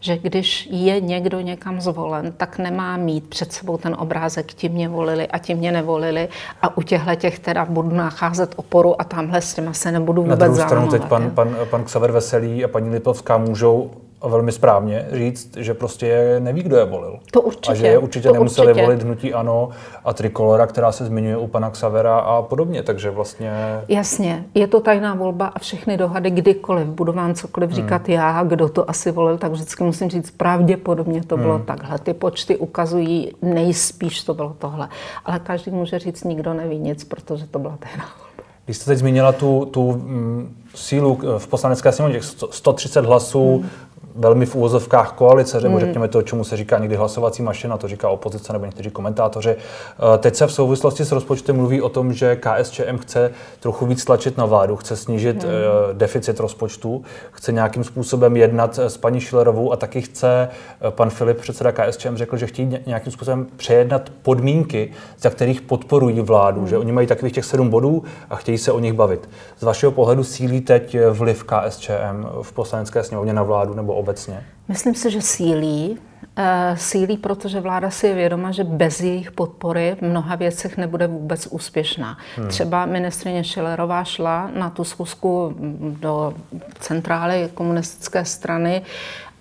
Že 0.00 0.18
když 0.18 0.68
je 0.70 1.00
někdo 1.00 1.40
někam 1.40 1.80
zvolen, 1.80 2.32
tak 2.36 2.58
nemá 2.58 2.96
mít 2.96 3.28
před 3.28 3.52
sebou 3.52 3.76
ten 3.76 3.96
obrázek, 3.98 4.54
ti 4.54 4.68
mě 4.68 4.88
volili 4.88 5.28
a 5.28 5.38
ti 5.38 5.54
mě 5.54 5.72
nevolili 5.72 6.28
a 6.62 6.76
u 6.76 6.82
těchto 6.82 7.14
těch 7.14 7.38
teda 7.38 7.64
budu 7.64 7.90
nacházet 7.90 8.54
oporu 8.56 9.00
a 9.00 9.04
tamhle 9.04 9.40
s 9.40 9.54
těma 9.54 9.72
se 9.72 9.92
nebudu 9.92 10.22
vůbec 10.22 10.38
Na 10.38 10.46
druhou 10.46 10.62
stranu 10.62 10.88
teď 10.88 11.04
pan, 11.04 11.30
pan, 11.30 11.56
pan 11.70 11.84
Xaver 11.84 12.12
Veselý 12.12 12.64
a 12.64 12.68
paní 12.68 12.90
Lipovská 12.90 13.38
můžou 13.38 13.90
velmi 14.28 14.52
správně 14.52 15.06
říct, 15.12 15.56
že 15.56 15.74
prostě 15.74 16.36
neví, 16.38 16.62
kdo 16.62 16.76
je 16.76 16.84
volil. 16.84 17.18
To 17.30 17.40
určitě. 17.40 17.70
A 17.70 17.74
že 17.74 17.86
je 17.86 17.98
určitě 17.98 18.28
to 18.28 18.34
nemuseli 18.34 18.68
určitě. 18.68 18.86
volit 18.86 19.02
hnutí 19.02 19.34
ANO 19.34 19.68
a 20.04 20.12
Trikolora, 20.12 20.66
která 20.66 20.92
se 20.92 21.04
zmiňuje 21.04 21.36
u 21.36 21.46
pana 21.46 21.70
Xavera 21.70 22.18
a 22.18 22.42
podobně, 22.42 22.82
takže 22.82 23.10
vlastně... 23.10 23.52
Jasně, 23.88 24.44
je 24.54 24.66
to 24.66 24.80
tajná 24.80 25.14
volba 25.14 25.46
a 25.46 25.58
všechny 25.58 25.96
dohady 25.96 26.30
kdykoliv, 26.30 26.86
budu 26.86 27.12
vám 27.12 27.34
cokoliv 27.34 27.70
hmm. 27.70 27.76
říkat 27.76 28.08
já, 28.08 28.42
kdo 28.42 28.68
to 28.68 28.90
asi 28.90 29.10
volil, 29.10 29.38
tak 29.38 29.52
vždycky 29.52 29.84
musím 29.84 30.10
říct, 30.10 30.30
pravděpodobně 30.30 31.24
to 31.24 31.36
bylo 31.36 31.54
hmm. 31.54 31.64
takhle. 31.64 31.98
Ty 31.98 32.14
počty 32.14 32.56
ukazují, 32.56 33.32
nejspíš 33.42 34.24
to 34.24 34.34
bylo 34.34 34.56
tohle. 34.58 34.88
Ale 35.24 35.38
každý 35.38 35.70
může 35.70 35.98
říct, 35.98 36.24
nikdo 36.24 36.54
neví 36.54 36.78
nic, 36.78 37.04
protože 37.04 37.46
to 37.46 37.58
byla 37.58 37.76
tajná 37.76 38.04
volba. 38.18 38.50
Když 38.64 38.76
jste 38.76 38.90
teď 38.90 38.98
zmínila 38.98 39.32
tu, 39.32 39.64
tu 39.64 39.92
mm, 39.92 40.56
sílu 40.74 41.18
v 41.38 41.46
poslanecké 41.46 41.92
sněmovně, 41.92 42.18
těch 42.18 42.24
130 42.50 43.04
hlasů, 43.04 43.58
hmm 43.58 43.70
velmi 44.14 44.46
v 44.46 44.54
úvozovkách 44.54 45.12
koalice, 45.12 45.60
nebo 45.60 45.76
hmm. 45.76 45.86
řekněme 45.86 46.08
to, 46.08 46.22
čemu 46.22 46.44
se 46.44 46.56
říká 46.56 46.78
někdy 46.78 46.96
hlasovací 46.96 47.42
mašina, 47.42 47.76
to 47.76 47.88
říká 47.88 48.08
opozice 48.08 48.52
nebo 48.52 48.64
někteří 48.64 48.90
komentátoři. 48.90 49.50
Eh, 49.50 50.18
teď 50.18 50.34
se 50.34 50.46
v 50.46 50.52
souvislosti 50.52 51.04
s 51.04 51.12
rozpočtem 51.12 51.56
mluví 51.56 51.82
o 51.82 51.88
tom, 51.88 52.12
že 52.12 52.36
KSČM 52.36 52.98
chce 52.98 53.30
trochu 53.60 53.86
víc 53.86 54.04
tlačit 54.04 54.38
na 54.38 54.46
vládu, 54.46 54.76
chce 54.76 54.96
snížit 54.96 55.44
hmm. 55.44 55.52
deficit 55.92 56.40
rozpočtu, 56.40 57.02
chce 57.32 57.52
nějakým 57.52 57.84
způsobem 57.84 58.36
jednat 58.36 58.78
s 58.78 58.96
paní 58.96 59.20
Šilerovou 59.20 59.72
a 59.72 59.76
taky 59.76 60.00
chce, 60.00 60.48
pan 60.90 61.10
Filip, 61.10 61.40
předseda 61.40 61.72
KSČM, 61.72 62.16
řekl, 62.16 62.36
že 62.36 62.46
chtějí 62.46 62.78
nějakým 62.86 63.12
způsobem 63.12 63.46
přejednat 63.56 64.10
podmínky, 64.22 64.90
za 65.18 65.30
kterých 65.30 65.62
podporují 65.62 66.20
vládu, 66.20 66.60
hmm. 66.60 66.68
že 66.68 66.78
oni 66.78 66.92
mají 66.92 67.06
takových 67.06 67.34
těch 67.34 67.44
sedm 67.44 67.68
bodů 67.68 68.04
a 68.30 68.36
chtějí 68.36 68.58
se 68.58 68.72
o 68.72 68.78
nich 68.78 68.92
bavit. 68.92 69.28
Z 69.58 69.62
vašeho 69.62 69.92
pohledu 69.92 70.24
sílí 70.24 70.60
teď 70.60 70.96
vliv 71.10 71.44
KSČM 71.44 72.26
v 72.42 72.52
poslanecké 72.52 73.02
sněmovně 73.02 73.32
na 73.32 73.42
vládu 73.42 73.74
nebo 73.74 73.94
obecně? 74.04 74.44
Myslím 74.68 74.94
si, 74.94 75.10
že 75.10 75.22
sílí. 75.22 75.98
Eh, 76.36 76.76
sílí, 76.76 77.16
protože 77.16 77.60
vláda 77.60 77.90
si 77.90 78.06
je 78.06 78.14
vědoma, 78.14 78.50
že 78.50 78.64
bez 78.64 79.00
jejich 79.00 79.30
podpory 79.30 79.96
v 80.00 80.02
mnoha 80.02 80.34
věcech 80.34 80.76
nebude 80.76 81.06
vůbec 81.06 81.46
úspěšná. 81.46 82.18
Hmm. 82.36 82.48
Třeba 82.48 82.86
ministrině 82.86 83.44
Šilerová 83.44 84.04
šla 84.04 84.50
na 84.54 84.70
tu 84.70 84.84
schůzku 84.84 85.54
do 86.00 86.34
centrály 86.78 87.50
komunistické 87.54 88.24
strany 88.24 88.82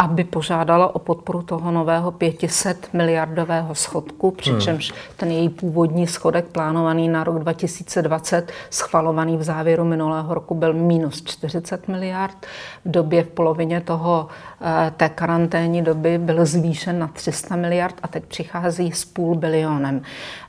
aby 0.03 0.23
požádala 0.23 0.95
o 0.95 0.99
podporu 0.99 1.41
toho 1.41 1.71
nového 1.71 2.11
500 2.11 2.93
miliardového 2.93 3.75
schodku, 3.75 4.31
přičemž 4.31 4.91
hmm. 4.91 4.99
ten 5.17 5.31
její 5.31 5.49
původní 5.49 6.07
schodek 6.07 6.45
plánovaný 6.45 7.07
na 7.07 7.23
rok 7.23 7.39
2020, 7.39 8.51
schvalovaný 8.69 9.37
v 9.37 9.43
závěru 9.43 9.85
minulého 9.85 10.33
roku, 10.33 10.55
byl 10.55 10.73
minus 10.73 11.23
40 11.23 11.87
miliard. 11.87 12.37
V 12.85 12.91
době 12.91 13.23
v 13.23 13.27
polovině 13.27 13.81
toho 13.81 14.27
eh, 14.61 14.91
té 14.97 15.09
karanténní 15.09 15.81
doby 15.81 16.17
byl 16.17 16.45
zvýšen 16.45 16.99
na 16.99 17.07
300 17.07 17.55
miliard 17.55 17.95
a 18.03 18.07
teď 18.07 18.23
přichází 18.25 18.91
s 18.91 19.05
půl 19.05 19.35
bilionem. 19.35 20.01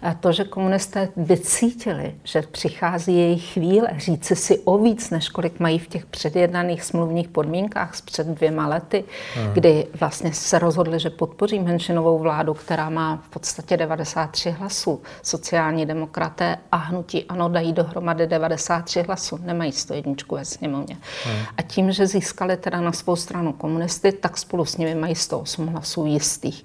Eh, 0.03 0.17
to, 0.21 0.33
že 0.33 0.45
komunisté 0.45 1.09
vycítili, 1.17 2.15
že 2.25 2.43
přichází 2.43 3.19
jejich 3.19 3.53
chvíle 3.53 3.89
říci 3.97 4.37
si 4.37 4.59
o 4.59 4.79
víc, 4.79 5.11
než 5.11 5.29
kolik 5.29 5.61
mají 5.61 5.79
v 5.79 5.89
těch 5.89 6.07
předjednaných 6.07 6.83
smluvních 6.83 7.29
podmínkách 7.29 7.95
z 7.95 8.01
před 8.01 8.27
dvěma 8.27 8.67
lety, 8.69 9.05
hmm. 9.35 9.44
Kdy 9.53 9.87
vlastně 10.01 10.33
se 10.33 10.59
rozhodli, 10.59 11.01
že 11.01 11.11
podpoří 11.11 11.59
menšinovou 11.59 12.19
vládu, 12.19 12.55
která 12.55 12.91
má 12.91 13.23
v 13.27 13.29
podstatě 13.29 13.77
93 13.77 14.51
hlasů. 14.51 15.03
Sociální 15.23 15.87
demokraté 15.87 16.57
a 16.73 16.77
hnutí 16.77 17.25
ano 17.25 17.49
dají 17.49 17.73
dohromady 17.73 18.27
93 18.27 19.03
hlasů. 19.03 19.39
Nemají 19.43 19.73
101 19.73 20.15
ve 20.31 20.45
sněmovně. 20.45 20.97
Hmm. 21.25 21.37
A 21.57 21.63
tím, 21.63 21.93
že 21.93 22.07
získali 22.07 22.57
teda 22.57 22.81
na 22.81 22.93
svou 22.93 23.17
stranu 23.17 23.53
komunisty, 23.53 24.13
tak 24.13 24.39
spolu 24.39 24.65
s 24.65 24.77
nimi 24.77 24.95
mají 24.95 25.15
108 25.15 25.67
hlasů 25.67 26.07
jistých 26.07 26.65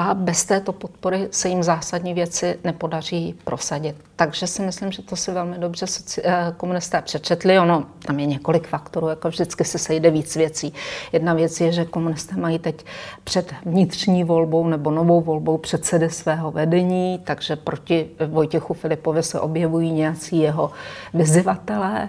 a 0.00 0.14
bez 0.14 0.44
této 0.44 0.72
podpory 0.72 1.28
se 1.30 1.48
jim 1.48 1.62
zásadní 1.62 2.14
věci 2.14 2.58
nepodaří 2.64 3.34
prosadit. 3.44 3.96
Takže 4.16 4.46
si 4.46 4.62
myslím, 4.62 4.92
že 4.92 5.02
to 5.02 5.16
si 5.16 5.32
velmi 5.32 5.58
dobře 5.58 5.86
eh, 6.22 6.52
komunisté 6.56 7.02
přečetli. 7.02 7.58
Ono, 7.58 7.86
tam 8.06 8.18
je 8.18 8.26
několik 8.26 8.68
faktorů, 8.68 9.08
jako 9.08 9.28
vždycky 9.28 9.64
se 9.64 9.78
sejde 9.78 10.10
víc 10.10 10.36
věcí. 10.36 10.72
Jedna 11.12 11.34
věc 11.34 11.60
je, 11.60 11.72
že 11.72 11.84
komunisté 11.84 12.36
mají 12.36 12.58
teď 12.58 12.84
před 13.24 13.54
vnitřní 13.66 14.24
volbou 14.24 14.66
nebo 14.68 14.90
novou 14.90 15.20
volbou 15.20 15.58
předsedy 15.58 16.10
svého 16.10 16.50
vedení, 16.50 17.20
takže 17.24 17.56
proti 17.56 18.10
Vojtěchu 18.26 18.74
Filipovi 18.74 19.22
se 19.22 19.40
objevují 19.40 19.92
nějací 19.92 20.38
jeho 20.38 20.70
vyzivatelé. 21.14 22.08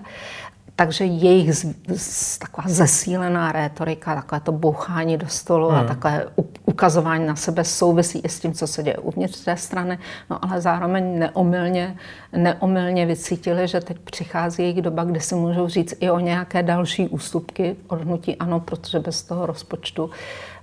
Takže 0.80 1.06
jejich 1.06 1.56
z, 1.56 1.66
z, 1.96 2.38
taková 2.38 2.68
zesílená 2.68 3.52
rétorika, 3.52 4.16
takové 4.16 4.40
to 4.40 4.52
bouchání 4.52 5.18
do 5.18 5.28
stolu 5.28 5.70
hmm. 5.70 5.78
a 5.78 5.84
takové 5.84 6.26
ukazování 6.66 7.26
na 7.26 7.36
sebe 7.36 7.64
souvisí 7.64 8.20
i 8.20 8.30
s 8.30 8.40
tím, 8.40 8.54
co 8.54 8.68
se 8.68 8.84
děje 8.84 8.98
uvnitř 8.98 9.44
té 9.44 9.58
strany, 9.58 10.00
no 10.30 10.46
ale 10.46 10.62
zároveň 10.62 11.20
neomylně, 11.20 11.98
neomylně 12.34 13.06
vycítili, 13.06 13.68
že 13.68 13.80
teď 13.80 14.00
přichází 14.00 14.64
jejich 14.64 14.82
doba, 14.82 15.04
kdy 15.04 15.20
si 15.20 15.36
můžou 15.36 15.68
říct 15.68 15.94
i 16.00 16.10
o 16.12 16.20
nějaké 16.20 16.64
další 16.64 17.10
ústupky 17.10 17.76
od 17.88 18.02
hnutí 18.02 18.36
ano, 18.36 18.60
protože 18.60 19.00
bez 19.00 19.24
toho 19.24 19.46
rozpočtu 19.46 20.10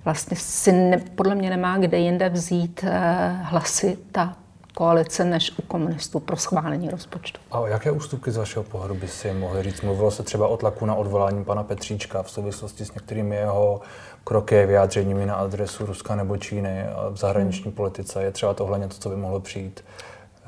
vlastně 0.05 0.37
si 0.37 0.71
ne, 0.71 0.97
podle 1.15 1.35
mě 1.35 1.49
nemá 1.49 1.77
kde 1.77 1.97
jinde 1.97 2.29
vzít 2.29 2.83
eh, 2.83 3.39
hlasy 3.41 3.97
ta 4.11 4.35
koalice 4.77 5.25
než 5.25 5.51
u 5.59 5.61
komunistů 5.61 6.19
pro 6.19 6.37
schválení 6.37 6.89
rozpočtu. 6.89 7.39
A 7.51 7.67
jaké 7.67 7.91
ústupky 7.91 8.31
z 8.31 8.37
vašeho 8.37 8.63
pohledu 8.63 8.95
by 8.95 9.07
si 9.07 9.33
mohli 9.33 9.63
říct? 9.63 9.81
Mluvilo 9.81 10.11
se 10.11 10.23
třeba 10.23 10.47
o 10.47 10.57
tlaku 10.57 10.85
na 10.85 10.95
odvolání 10.95 11.43
pana 11.43 11.63
Petříčka 11.63 12.23
v 12.23 12.31
souvislosti 12.31 12.85
s 12.85 12.93
některými 12.93 13.35
jeho 13.35 13.81
kroky, 14.23 14.65
vyjádřeními 14.65 15.25
na 15.25 15.35
adresu 15.35 15.85
Ruska 15.85 16.15
nebo 16.15 16.37
Číny 16.37 16.85
v 17.09 17.17
zahraniční 17.17 17.71
politice. 17.71 18.23
Je 18.23 18.31
třeba 18.31 18.53
tohle 18.53 18.79
něco, 18.79 18.99
co 18.99 19.09
by 19.09 19.15
mohlo 19.15 19.39
přijít? 19.39 19.83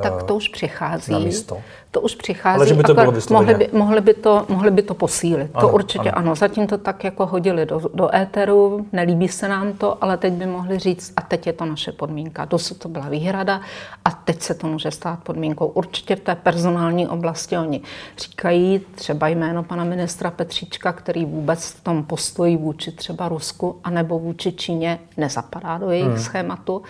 Tak 0.04 0.24
to 0.24 0.36
už 0.36 0.48
přichází. 0.48 1.12
Na 1.12 1.20
místo. 1.20 1.58
To 1.92 2.02
už 2.02 2.16
přichází. 2.16 2.56
Ale 2.56 2.68
že 2.68 2.74
by 2.74 2.84
to 2.84 2.94
bylo 2.94 3.14
mohli, 3.30 3.54
by, 3.54 3.70
mohli, 3.74 4.02
by 4.02 4.14
to, 4.14 4.46
mohli 4.50 4.72
by 4.72 4.82
to 4.82 4.94
posílit. 4.94 5.52
Ano, 5.54 5.68
to 5.68 5.74
určitě 5.74 6.12
ano. 6.12 6.18
ano. 6.18 6.36
Zatím 6.36 6.68
to 6.68 6.78
tak 6.78 7.04
jako 7.04 7.26
hodili 7.26 7.66
do, 7.66 7.82
do 7.94 8.16
éteru, 8.16 8.86
nelíbí 8.92 9.28
se 9.28 9.48
nám 9.48 9.74
to, 9.74 10.04
ale 10.04 10.18
teď 10.18 10.34
by 10.34 10.46
mohli 10.46 10.80
říct, 10.80 11.14
a 11.16 11.22
teď 11.22 11.48
je 11.48 11.54
to 11.54 11.66
naše 11.66 11.92
podmínka. 11.92 12.46
Dosud 12.46 12.78
to 12.78 12.90
byla 12.90 13.10
výhrada 13.10 13.62
a 14.06 14.12
teď 14.12 14.42
se 14.42 14.54
to 14.54 14.68
může 14.68 14.92
stát 14.92 15.20
podmínkou. 15.24 15.68
Určitě 15.68 16.16
v 16.16 16.20
té 16.20 16.36
personální 16.36 17.08
oblasti 17.08 17.58
oni 17.58 17.82
říkají 18.18 18.82
třeba 18.96 19.28
jméno 19.28 19.64
pana 19.64 19.84
ministra 19.84 20.32
Petříčka, 20.32 20.94
který 20.94 21.26
vůbec 21.26 21.72
v 21.72 21.84
tom 21.84 22.04
postoji 22.04 22.58
vůči 22.58 22.92
třeba 22.92 23.30
Rusku 23.30 23.80
anebo 23.84 24.20
vůči 24.20 24.52
Číně 24.52 25.00
nezapadá 25.18 25.78
do 25.78 25.92
jejich 25.92 26.08
hmm. 26.08 26.20
schématu, 26.20 26.82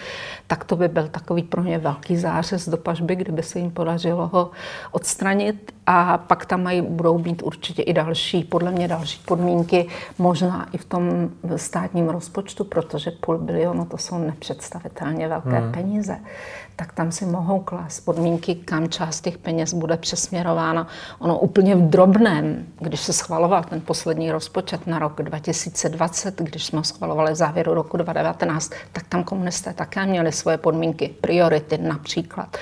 tak 0.47 0.63
to 0.63 0.75
by 0.75 0.87
byl 0.87 1.07
takový 1.07 1.43
pro 1.43 1.63
ně 1.63 1.77
velký 1.77 2.17
zářez 2.17 2.69
do 2.69 2.77
pažby, 2.99 3.15
kdyby 3.15 3.43
se 3.43 3.59
jim 3.59 3.71
podařilo 3.71 4.27
ho 4.27 4.51
odstranit 4.91 5.73
a 5.85 6.17
pak 6.17 6.45
tam 6.45 6.63
mají, 6.63 6.81
budou 6.81 7.17
být 7.17 7.43
určitě 7.43 7.81
i 7.81 7.93
další, 7.93 8.43
podle 8.43 8.71
mě 8.71 8.87
další 8.87 9.21
podmínky, 9.25 9.87
možná 10.17 10.67
i 10.73 10.77
v 10.77 10.85
tom 10.85 11.29
státním 11.55 12.09
rozpočtu, 12.09 12.63
protože 12.63 13.11
půl 13.11 13.37
bilionu 13.37 13.85
to 13.85 13.97
jsou 13.97 14.17
nepředstavitelně 14.17 15.27
velké 15.27 15.59
hmm. 15.59 15.71
peníze 15.71 16.19
tak 16.79 16.93
tam 16.93 17.11
si 17.11 17.25
mohou 17.25 17.59
klást 17.59 17.99
podmínky, 17.99 18.55
kam 18.55 18.89
část 18.89 19.21
těch 19.21 19.37
peněz 19.37 19.73
bude 19.73 19.97
přesměrována. 19.97 20.87
Ono 21.19 21.39
úplně 21.39 21.75
v 21.75 21.81
drobném, 21.81 22.65
když 22.79 22.99
se 22.99 23.13
schvaloval 23.13 23.63
ten 23.63 23.81
poslední 23.81 24.31
rozpočet 24.31 24.87
na 24.87 24.99
rok 24.99 25.21
2020, 25.21 26.41
když 26.41 26.65
jsme 26.65 26.83
schvalovali 26.83 27.31
v 27.31 27.35
závěru 27.35 27.73
roku 27.73 27.97
2019, 27.97 28.71
tak 28.91 29.03
tam 29.09 29.23
komunisté 29.23 29.73
také 29.73 30.05
měli 30.05 30.31
svoje 30.31 30.57
podmínky, 30.57 31.15
priority 31.21 31.77
například 31.77 32.57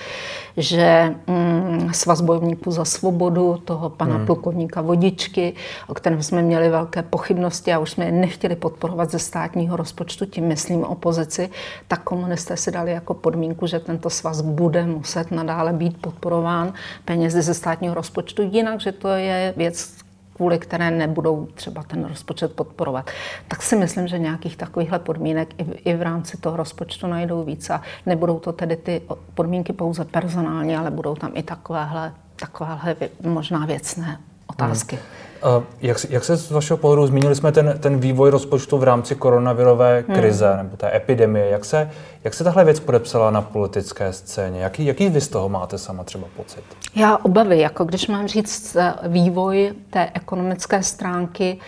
že 0.58 1.15
mm, 1.27 1.93
svaz 1.93 2.21
bojovníků 2.21 2.71
za 2.71 2.86
svobodu, 2.86 3.58
toho 3.65 3.89
pana 3.89 4.15
hmm. 4.15 4.25
plukovníka 4.25 4.82
Vodičky, 4.82 5.53
o 5.88 5.93
kterém 5.93 6.23
jsme 6.23 6.41
měli 6.41 6.69
velké 6.69 7.03
pochybnosti 7.03 7.73
a 7.73 7.80
už 7.80 7.91
jsme 7.91 8.06
je 8.06 8.12
nechtěli 8.12 8.56
podporovat 8.56 9.12
ze 9.12 9.19
státního 9.19 9.77
rozpočtu, 9.77 10.25
tím 10.25 10.47
myslím 10.47 10.84
opozici, 10.84 11.49
tak 11.88 12.03
komunisté 12.03 12.58
si 12.58 12.71
dali 12.71 12.91
jako 12.91 13.13
podmínku, 13.13 13.67
že 13.67 13.80
tento 13.80 14.07
svaz 14.10 14.41
bude 14.41 14.86
muset 14.86 15.32
nadále 15.32 15.74
být 15.74 16.02
podporován 16.02 16.74
penězi 17.06 17.41
ze 17.41 17.54
státního 17.54 17.93
rozpočtu, 17.93 18.41
jinak, 18.41 18.80
že 18.82 18.91
to 18.91 19.08
je 19.08 19.54
věc, 19.58 19.93
kvůli 20.34 20.60
které 20.60 20.91
nebudou 20.91 21.48
třeba 21.54 21.84
ten 21.84 22.06
rozpočet 22.06 22.54
podporovat. 22.54 23.12
Tak 23.48 23.62
si 23.62 23.76
myslím, 23.76 24.08
že 24.08 24.20
nějakých 24.20 24.58
takovýchhle 24.58 25.00
podmínek 25.00 25.50
i 25.58 25.63
v, 25.63 25.76
i 25.86 25.93
v 25.93 26.02
rámci 26.02 26.38
toho 26.38 26.58
rozpočtu 26.58 27.08
najdou 27.08 27.43
víc 27.43 27.70
a 27.70 27.82
nebudou 28.06 28.39
to 28.39 28.54
tedy 28.54 28.76
ty 28.76 29.02
podmínky 29.34 29.74
pouze 29.74 30.06
personální, 30.06 30.76
ale 30.76 30.91
budou 30.91 31.15
tam 31.15 31.32
i 31.34 31.43
takovéhle, 31.43 32.13
takovéhle 32.36 32.96
možná 33.24 33.65
věcné 33.65 34.20
otázky. 34.58 34.96
Hmm. 34.96 35.63
Jak, 35.82 35.98
jak 36.10 36.24
se 36.24 36.38
z 36.38 36.52
vašeho 36.52 36.78
pohledu, 36.78 37.08
zmínili 37.08 37.36
jsme 37.36 37.52
ten, 37.52 37.78
ten 37.80 38.00
vývoj 38.00 38.30
rozpočtu 38.30 38.78
v 38.78 38.84
rámci 38.84 39.15
koronavirové 39.15 40.04
hmm. 40.08 40.17
krize 40.17 40.48
hmm. 40.48 40.58
nebo 40.58 40.78
té 40.78 40.96
epidemie, 40.96 41.50
jak 41.50 41.65
se, 41.65 41.91
jak 42.24 42.34
se 42.34 42.43
tahle 42.43 42.65
věc 42.65 42.80
podepsala 42.80 43.32
na 43.32 43.41
politické 43.41 44.13
scéně? 44.13 44.62
Jaký, 44.62 44.86
jaký 44.86 45.10
vy 45.10 45.22
z 45.22 45.28
toho 45.28 45.50
máte 45.50 45.78
sama 45.78 46.04
třeba 46.04 46.28
pocit? 46.36 46.63
Já 46.96 47.17
obavy, 47.17 47.60
jako 47.60 47.86
když 47.86 48.08
mám 48.08 48.28
říct 48.28 48.76
eh, 48.76 48.93
vývoj 49.08 49.74
té 49.89 50.10
ekonomické 50.13 50.84
stránky, 50.84 51.60
Eh, 51.60 51.63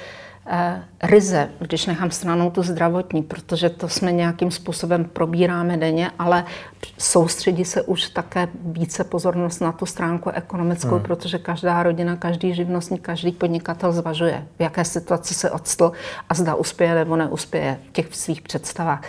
ryze, 1.03 1.49
když 1.59 1.85
nechám 1.85 2.11
stranou 2.11 2.51
tu 2.51 2.63
zdravotní, 2.63 3.23
protože 3.23 3.69
to 3.69 3.89
jsme 3.89 4.11
nějakým 4.11 4.51
způsobem 4.51 5.05
probíráme 5.05 5.77
denně, 5.77 6.11
ale 6.19 6.45
soustředí 6.97 7.65
se 7.65 7.81
už 7.81 8.09
také 8.09 8.47
více 8.65 9.03
pozornost 9.03 9.59
na 9.59 9.71
tu 9.71 9.85
stránku 9.85 10.29
ekonomickou, 10.29 10.95
hmm. 10.95 11.03
protože 11.03 11.37
každá 11.37 11.83
rodina, 11.83 12.15
každý 12.15 12.53
živnostník, 12.53 13.01
každý 13.01 13.31
podnikatel 13.31 13.91
zvažuje, 13.91 14.47
v 14.57 14.61
jaké 14.61 14.85
situaci 14.85 15.33
se 15.33 15.51
odstl 15.51 15.91
a 16.29 16.33
zda 16.33 16.55
uspěje 16.55 16.95
nebo 16.95 17.15
neuspěje 17.15 17.79
v 17.89 17.91
těch 17.91 18.15
svých 18.15 18.41
představách. 18.41 19.01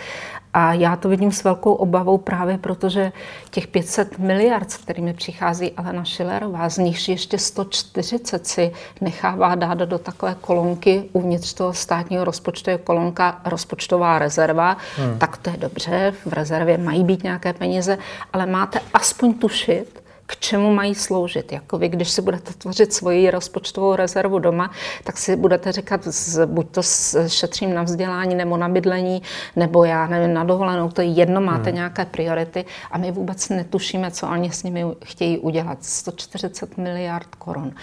A 0.53 0.73
já 0.73 0.95
to 0.95 1.09
vidím 1.09 1.31
s 1.31 1.43
velkou 1.43 1.73
obavou 1.73 2.17
právě 2.17 2.57
protože 2.57 3.11
těch 3.49 3.67
500 3.67 4.19
miliard, 4.19 4.71
s 4.71 4.77
kterými 4.77 5.13
přichází 5.13 5.71
Alena 5.71 6.05
Schillerová, 6.05 6.69
z 6.69 6.77
nichž 6.77 7.09
ještě 7.09 7.37
140 7.37 8.47
si 8.47 8.71
nechává 9.01 9.55
dát 9.55 9.77
do 9.77 9.97
takové 9.97 10.35
kolonky 10.41 11.09
uvnitř 11.13 11.53
toho 11.53 11.73
státního 11.73 12.23
rozpočtu 12.23 12.69
je 12.69 12.77
kolonka 12.77 13.41
rozpočtová 13.45 14.19
rezerva, 14.19 14.77
hmm. 14.97 15.19
tak 15.19 15.37
to 15.37 15.49
je 15.49 15.57
dobře, 15.57 16.13
v 16.25 16.33
rezervě 16.33 16.77
mají 16.77 17.03
být 17.03 17.23
nějaké 17.23 17.53
peníze, 17.53 17.97
ale 18.33 18.45
máte 18.45 18.79
aspoň 18.93 19.33
tušit, 19.33 20.00
k 20.31 20.35
čemu 20.39 20.73
mají 20.73 20.95
sloužit. 20.95 21.51
Jako 21.51 21.77
vy, 21.77 21.89
když 21.89 22.09
si 22.09 22.21
budete 22.21 22.53
tvořit 22.53 22.93
svoji 22.93 23.31
rozpočtovou 23.31 23.95
rezervu 23.95 24.39
doma, 24.39 24.71
tak 25.03 25.17
si 25.17 25.35
budete 25.35 25.71
říkat, 25.71 26.07
buď 26.45 26.67
to 26.71 26.81
šetřím 27.27 27.73
na 27.73 27.83
vzdělání 27.83 28.35
nebo 28.35 28.57
na 28.57 28.69
bydlení, 28.69 29.21
nebo 29.55 29.83
já 29.83 30.07
nevím, 30.07 30.33
na 30.33 30.43
dovolenou, 30.43 30.89
to 30.89 31.01
je 31.01 31.07
jedno, 31.07 31.41
máte 31.41 31.69
hmm. 31.69 31.75
nějaké 31.75 32.05
priority 32.05 32.65
a 32.91 32.97
my 32.97 33.11
vůbec 33.11 33.49
netušíme, 33.49 34.11
co 34.11 34.27
oni 34.27 34.51
s 34.51 34.63
nimi 34.63 34.85
chtějí 35.05 35.39
udělat. 35.39 35.77
140 35.81 36.77
miliard 36.77 37.35
korun. 37.35 37.73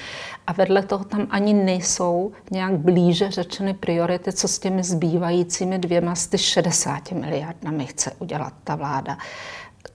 A 0.46 0.52
vedle 0.52 0.82
toho 0.82 1.04
tam 1.04 1.26
ani 1.30 1.54
nejsou 1.54 2.32
nějak 2.50 2.72
blíže 2.72 3.30
řečeny 3.30 3.74
priority, 3.74 4.32
co 4.32 4.48
s 4.48 4.58
těmi 4.58 4.82
zbývajícími 4.82 5.78
dvěma 5.78 6.14
z 6.14 6.36
60 6.36 7.12
miliardami 7.12 7.86
chce 7.86 8.12
udělat 8.18 8.52
ta 8.64 8.74
vláda 8.74 9.16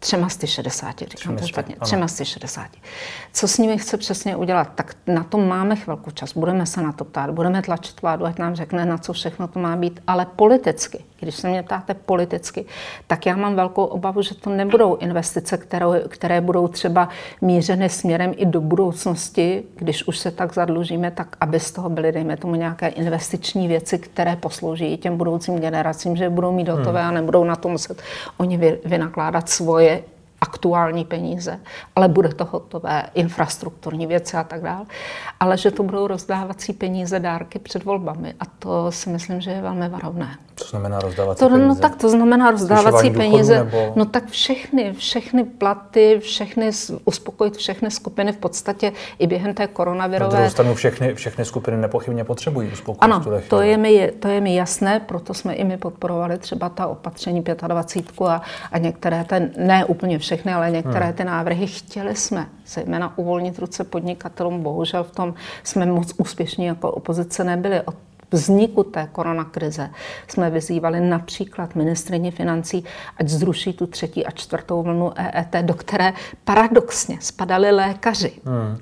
třema 0.04 0.30
z 0.30 0.46
60, 0.46 1.00
říkám 1.00 1.38
to 1.38 1.48
špatně, 1.48 1.76
třema 1.82 2.08
z 2.08 2.24
60. 2.24 2.68
Co 3.34 3.48
s 3.48 3.58
nimi 3.58 3.78
chce 3.78 3.98
přesně 3.98 4.36
udělat? 4.36 4.70
Tak 4.76 4.96
na 5.08 5.24
to 5.24 5.38
máme 5.38 5.76
chvilku 5.76 6.12
čas, 6.12 6.34
budeme 6.38 6.66
se 6.66 6.82
na 6.82 6.92
to 6.92 7.06
ptát, 7.06 7.30
budeme 7.30 7.62
tlačit 7.62 8.02
vládu, 8.02 8.26
ať 8.26 8.40
nám 8.40 8.56
řekne, 8.56 8.86
na 8.86 8.98
co 8.98 9.14
všechno 9.14 9.48
to 9.48 9.60
má 9.60 9.76
být, 9.76 10.00
ale 10.08 10.26
politicky, 10.26 11.04
když 11.20 11.36
se 11.36 11.50
mě 11.50 11.64
ptáte 11.64 11.94
politicky, 11.94 12.66
tak 13.08 13.26
já 13.26 13.36
mám 13.36 13.56
velkou 13.56 13.86
obavu, 13.86 14.22
že 14.22 14.36
to 14.36 14.50
nebudou 14.50 14.96
investice, 14.96 15.58
které, 15.58 15.86
které 16.08 16.42
budou 16.42 16.68
třeba 16.68 17.10
mířeny 17.42 17.90
směrem 17.90 18.34
i 18.36 18.46
do 18.46 18.62
budoucnosti, 18.62 19.64
když 19.76 20.08
už 20.08 20.20
se 20.20 20.32
tak 20.32 20.54
zadlužíme, 20.54 21.12
tak 21.12 21.36
aby 21.42 21.60
z 21.60 21.72
toho 21.72 21.90
byly, 21.90 22.12
dejme 22.12 22.38
tomu, 22.38 22.56
nějaké 22.56 22.88
investiční 22.88 23.68
věci, 23.68 24.00
které 24.00 24.36
poslouží 24.36 24.98
těm 24.98 25.18
budoucím 25.18 25.60
generacím, 25.60 26.16
že 26.16 26.30
budou 26.30 26.52
mít 26.52 26.70
hotové 26.70 27.02
hmm. 27.02 27.10
a 27.10 27.12
nebudou 27.12 27.44
na 27.44 27.56
to 27.56 27.70
muset 27.70 28.02
oni 28.38 28.80
vynakládat 28.86 29.50
svoje 29.50 29.93
aktuální 30.44 31.06
peníze, 31.06 31.60
ale 31.96 32.08
bude 32.08 32.30
to 32.30 32.46
hotové, 32.46 33.04
infrastrukturní 33.14 34.08
věci 34.08 34.38
a 34.38 34.44
tak 34.44 34.62
dále, 34.62 34.86
ale 35.40 35.58
že 35.58 35.72
to 35.72 35.84
budou 35.84 36.08
rozdávací 36.08 36.74
peníze, 36.74 37.20
dárky 37.20 37.60
před 37.60 37.84
volbami 37.84 38.34
a 38.40 38.46
to 38.46 38.92
si 38.92 39.10
myslím, 39.10 39.42
že 39.42 39.52
je 39.52 39.62
velmi 39.62 39.90
varovné. 39.90 40.38
Co 40.56 40.68
znamená 40.68 41.00
rozdávací 41.00 41.40
to, 41.40 41.50
no, 41.50 41.56
peníze? 41.56 41.68
No 41.68 41.76
tak 41.76 41.96
to 41.96 42.10
znamená 42.10 42.52
rozdávací 42.52 43.10
peníze, 43.10 43.58
nebo... 43.58 43.94
no 43.96 44.06
tak 44.06 44.30
všechny, 44.30 44.94
všechny 44.94 45.44
platy, 45.44 46.20
všechny, 46.24 46.72
uspokojit 47.06 47.58
všechny 47.58 47.92
skupiny 47.92 48.32
v 48.32 48.38
podstatě 48.38 48.92
i 49.20 49.28
během 49.28 49.54
té 49.54 49.68
koronavirové. 49.68 50.32
Na 50.32 50.38
druhou 50.38 50.50
stranu 50.50 50.76
všechny, 50.76 51.16
všechny 51.16 51.46
skupiny 51.46 51.78
nepochybně 51.78 52.24
potřebují 52.24 52.70
uspokojit. 52.74 53.14
Ano, 53.14 53.24
to 53.50 53.62
je, 53.62 53.78
mi, 53.78 54.12
to 54.20 54.28
je 54.28 54.42
mi 54.42 54.56
jasné, 54.56 55.00
proto 55.00 55.34
jsme 55.34 55.54
i 55.54 55.64
my 55.64 55.78
podporovali 55.78 56.38
třeba 56.38 56.70
ta 56.70 56.88
opatření 56.88 57.44
25 57.68 58.28
a, 58.28 58.42
a 58.72 58.78
některé, 58.78 59.24
ten, 59.24 59.52
ne 59.58 59.86
úplně 59.86 60.20
všechny, 60.20 60.44
všechny, 60.44 60.54
ale 60.54 60.72
některé 60.72 61.06
hmm. 61.06 61.14
ty 61.14 61.24
návrhy 61.24 61.68
chtěli 61.68 62.16
jsme, 62.16 62.48
zejména 62.68 63.18
uvolnit 63.18 63.60
ruce 63.60 63.84
podnikatelům. 63.84 64.64
Bohužel 64.64 65.04
v 65.04 65.12
tom 65.12 65.34
jsme 65.64 65.86
moc 65.86 66.14
úspěšní 66.18 66.66
jako 66.66 66.92
opozice 66.92 67.44
nebyli. 67.44 67.82
Od 67.82 67.96
vzniku 68.34 68.84
té 68.84 69.10
koronakrize 69.12 69.90
jsme 70.28 70.50
vyzývali 70.50 71.00
například 71.00 71.76
ministrině 71.76 72.32
financí, 72.32 72.86
ať 73.18 73.28
zruší 73.28 73.74
tu 73.74 73.88
třetí 73.88 74.26
a 74.26 74.32
čtvrtou 74.32 74.84
vlnu 74.84 75.12
EET, 75.16 75.56
do 75.66 75.74
které 75.74 76.14
paradoxně 76.44 77.18
spadali 77.22 77.72
lékaři. 77.72 78.32
Hmm 78.46 78.78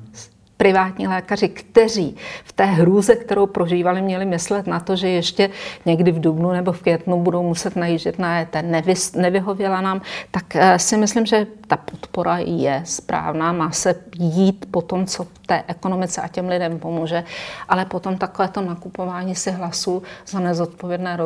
privátní 0.62 1.08
lékaři, 1.08 1.50
kteří 1.50 2.16
v 2.44 2.54
té 2.54 2.66
hrůze, 2.66 3.16
kterou 3.16 3.48
prožívali, 3.48 4.02
měli 4.02 4.26
myslet 4.26 4.68
na 4.68 4.80
to, 4.80 4.96
že 4.96 5.10
ještě 5.10 5.50
někdy 5.86 6.12
v 6.12 6.20
dubnu 6.20 6.52
nebo 6.52 6.72
v 6.72 6.82
květnu 6.82 7.22
budou 7.22 7.44
muset 7.44 7.76
najíždět 7.76 8.20
na 8.20 8.40
ET, 8.40 8.56
nevy, 8.62 8.94
nevyhověla 9.16 9.82
nám, 9.82 10.02
tak 10.32 10.56
eh, 10.56 10.80
si 10.80 10.98
myslím, 10.98 11.26
že 11.26 11.48
ta 11.68 11.78
podpora 11.78 12.38
je 12.38 12.82
správná, 12.86 13.52
má 13.52 13.72
se 13.72 13.96
jít 14.20 14.66
po 14.72 14.82
tom, 14.82 15.06
co 15.06 15.28
té 15.46 15.64
ekonomice 15.68 16.22
a 16.22 16.28
těm 16.28 16.48
lidem 16.48 16.80
pomůže, 16.80 17.24
ale 17.70 17.86
potom 17.86 18.18
takovéto 18.18 18.62
nakupování 18.62 19.36
si 19.36 19.52
hlasů 19.52 20.04
za 20.28 20.40
nezodpovědné 20.40 21.18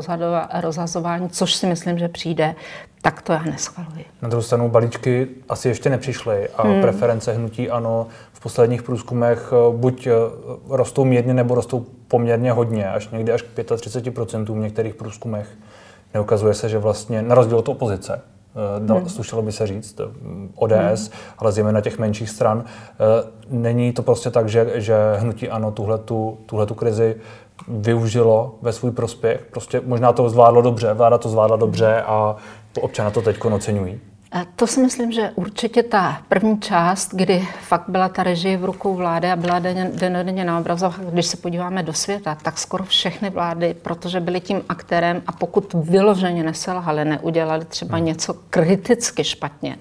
rozhazování, 0.62 1.30
což 1.30 1.54
si 1.54 1.68
myslím, 1.68 2.00
že 2.00 2.08
přijde, 2.08 2.56
tak 3.02 3.22
to 3.22 3.34
já 3.34 3.44
neschvaluji. 3.44 4.06
Na 4.22 4.30
druhou 4.30 4.42
stranu 4.42 4.70
balíčky 4.70 5.28
asi 5.50 5.68
ještě 5.68 5.90
nepřišly 5.90 6.50
a 6.50 6.64
hmm. 6.64 6.82
preference 6.82 7.34
hnutí 7.34 7.70
ano 7.70 8.08
posledních 8.46 8.84
průzkumech 8.84 9.54
eh, 9.54 9.78
buď 9.78 10.08
eh, 10.08 10.12
rostou 10.70 11.06
mírně 11.06 11.34
nebo 11.34 11.56
rostou 11.56 11.86
poměrně 12.08 12.52
hodně, 12.52 12.90
až 12.90 13.10
někdy 13.10 13.32
až 13.32 13.42
k 13.42 13.58
35% 13.58 14.54
v 14.54 14.58
některých 14.58 14.96
průzkumech. 14.96 15.48
Neukazuje 16.14 16.54
se, 16.54 16.70
že 16.70 16.78
vlastně, 16.78 17.22
na 17.22 17.36
rozdíl 17.36 17.58
od 17.58 17.70
opozice, 17.70 18.22
eh, 18.86 18.94
hmm. 18.94 19.10
slušelo 19.10 19.42
by 19.42 19.52
se 19.52 19.68
říct, 19.68 20.02
ODS, 20.56 21.10
hmm. 21.10 21.20
ale 21.38 21.52
zejména 21.52 21.82
těch 21.82 22.00
menších 22.00 22.30
stran, 22.30 22.64
není 23.50 23.92
to 23.92 24.04
prostě 24.04 24.30
tak, 24.30 24.50
že, 24.50 24.72
že 24.76 24.96
hnutí 25.18 25.50
ano 25.50 25.72
tuhletu, 25.72 26.38
tuhletu 26.46 26.74
krizi 26.76 27.16
využilo 27.68 28.56
ve 28.62 28.74
svůj 28.74 28.92
prospěch. 28.92 29.46
Prostě 29.52 29.82
možná 29.86 30.14
to 30.14 30.30
zvládlo 30.30 30.62
dobře, 30.62 30.94
vláda 30.94 31.18
to 31.18 31.30
zvládla 31.30 31.58
dobře 31.58 32.02
a 32.02 32.36
občana 32.82 33.12
to 33.12 33.22
teď 33.22 33.46
oceňují? 33.46 34.00
To 34.56 34.68
si 34.68 34.82
myslím, 34.82 35.12
že 35.12 35.32
určitě 35.36 35.84
ta 35.84 36.22
první 36.30 36.60
část, 36.60 37.14
kdy 37.14 37.48
fakt 37.62 37.84
byla 37.88 38.10
ta 38.10 38.24
režie 38.24 38.58
v 38.58 38.66
rukou 38.66 38.96
vlády 38.96 39.32
a 39.32 39.36
byla 39.36 39.60
denně 40.00 40.46
na 40.46 40.60
obrazovách, 40.60 41.00
když 41.00 41.26
se 41.26 41.38
podíváme 41.38 41.84
do 41.84 41.94
světa, 41.94 42.38
tak 42.42 42.58
skoro 42.58 42.84
všechny 42.84 43.30
vlády, 43.30 43.76
protože 43.82 44.20
byly 44.20 44.42
tím 44.42 44.62
aktérem 44.70 45.22
a 45.28 45.32
pokud 45.32 45.74
vyloženě 45.74 46.44
neselhali, 46.44 47.06
neudělali 47.06 47.66
třeba 47.66 47.98
hmm. 47.98 48.06
něco 48.06 48.34
kriticky 48.50 49.24
špatně, 49.24 49.78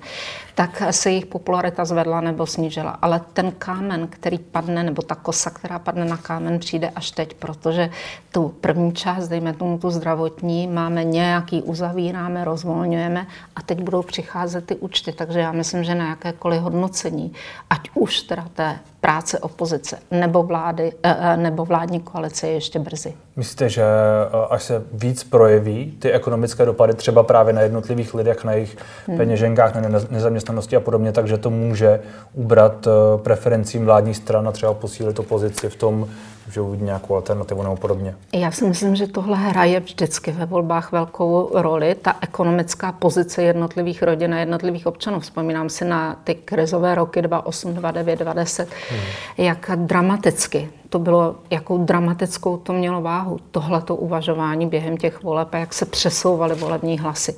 tak 0.55 0.83
se 0.91 1.11
jejich 1.11 1.27
popularita 1.27 1.85
zvedla 1.85 2.21
nebo 2.21 2.47
snížila. 2.47 2.91
Ale 2.91 3.21
ten 3.33 3.53
kámen, 3.59 4.09
který 4.09 4.39
padne, 4.39 4.83
nebo 4.83 5.03
ta 5.03 5.15
kosa, 5.15 5.51
která 5.51 5.79
padne 5.79 6.05
na 6.05 6.17
kámen, 6.17 6.59
přijde 6.59 6.91
až 6.91 7.11
teď, 7.11 7.35
protože 7.35 7.91
tu 8.33 8.49
první 8.61 8.93
část, 8.93 9.29
dejme 9.29 9.53
tomu 9.53 9.79
tu 9.79 9.91
zdravotní, 9.91 10.67
máme 10.67 11.05
nějaký, 11.05 11.63
uzavíráme, 11.63 12.45
rozvolňujeme 12.45 13.27
a 13.57 13.63
teď 13.63 13.83
budou 13.83 14.03
přicházet 14.03 14.67
ty 14.67 14.77
účty. 14.77 15.13
Takže 15.13 15.41
já 15.41 15.53
myslím, 15.53 15.85
že 15.85 15.95
na 15.95 16.09
jakékoliv 16.09 16.63
hodnocení, 16.63 17.33
ať 17.71 17.91
už 17.95 18.23
teda 18.23 18.49
té 18.55 18.79
práce 19.05 19.39
opozice 19.39 19.99
nebo 20.11 20.43
vlády, 20.43 20.93
eh, 21.03 21.17
eh, 21.21 21.37
nebo 21.37 21.65
vládní 21.65 22.01
koalice 22.01 22.47
je 22.47 22.53
ještě 22.53 22.79
brzy. 22.79 23.15
Myslíte, 23.37 23.69
že 23.69 23.83
eh, 23.83 24.47
až 24.51 24.63
se 24.63 24.83
víc 24.93 25.25
projeví 25.25 25.97
ty 25.99 26.13
ekonomické 26.13 26.65
dopady 26.65 26.95
třeba 26.95 27.23
právě 27.23 27.53
na 27.53 27.61
jednotlivých 27.61 28.15
lidech, 28.15 28.45
na 28.45 28.53
jejich 28.53 28.77
hmm. 29.07 29.17
peněženkách, 29.17 29.75
na 29.75 30.01
nezaměstnanosti 30.11 30.77
a 30.77 30.81
podobně, 30.81 31.13
takže 31.13 31.39
to 31.39 31.51
může 31.51 32.01
ubrat 32.35 32.89
preferencím 33.23 33.85
vládní 33.85 34.15
stran 34.15 34.49
a 34.49 34.53
třeba 34.53 34.75
posílit 34.75 35.19
opozici 35.19 35.69
v 35.69 35.77
tom, 35.77 36.09
že 36.51 36.61
uvidí 36.61 36.85
nějakou 36.85 37.15
alternativu 37.15 37.63
nebo 37.63 37.77
podobně? 37.77 38.15
Já 38.33 38.51
si 38.51 38.65
myslím, 38.65 38.97
že 38.97 39.07
tohle 39.07 39.37
hraje 39.37 39.81
vždycky 39.81 40.33
ve 40.33 40.47
volbách 40.47 40.93
velkou 40.93 41.51
roli, 41.55 41.95
ta 41.95 42.17
ekonomická 42.21 42.93
pozice 42.93 43.43
jednotlivých 43.43 44.03
rodin 44.03 44.35
a 44.35 44.41
jednotlivých 44.41 44.87
občanů. 44.87 45.21
Vzpomínám 45.21 45.69
si 45.69 45.85
na 45.85 46.17
ty 46.25 46.35
krizové 46.35 46.95
roky 46.95 47.23
2008, 47.23 47.75
2009, 47.75 48.19
2010, 48.19 48.69
hmm. 48.91 49.01
jak 49.39 49.71
dramaticky 49.77 50.71
to 50.89 50.99
bylo, 50.99 51.37
jakou 51.51 51.85
dramatickou 51.85 52.57
to 52.57 52.73
mělo 52.73 53.03
váhu, 53.03 53.39
tohleto 53.51 53.97
uvažování 53.97 54.67
během 54.67 54.97
těch 54.97 55.23
voleb 55.23 55.49
a 55.53 55.59
jak 55.59 55.75
se 55.75 55.87
přesouvaly 55.87 56.55
volební 56.55 56.99
hlasy. 56.99 57.37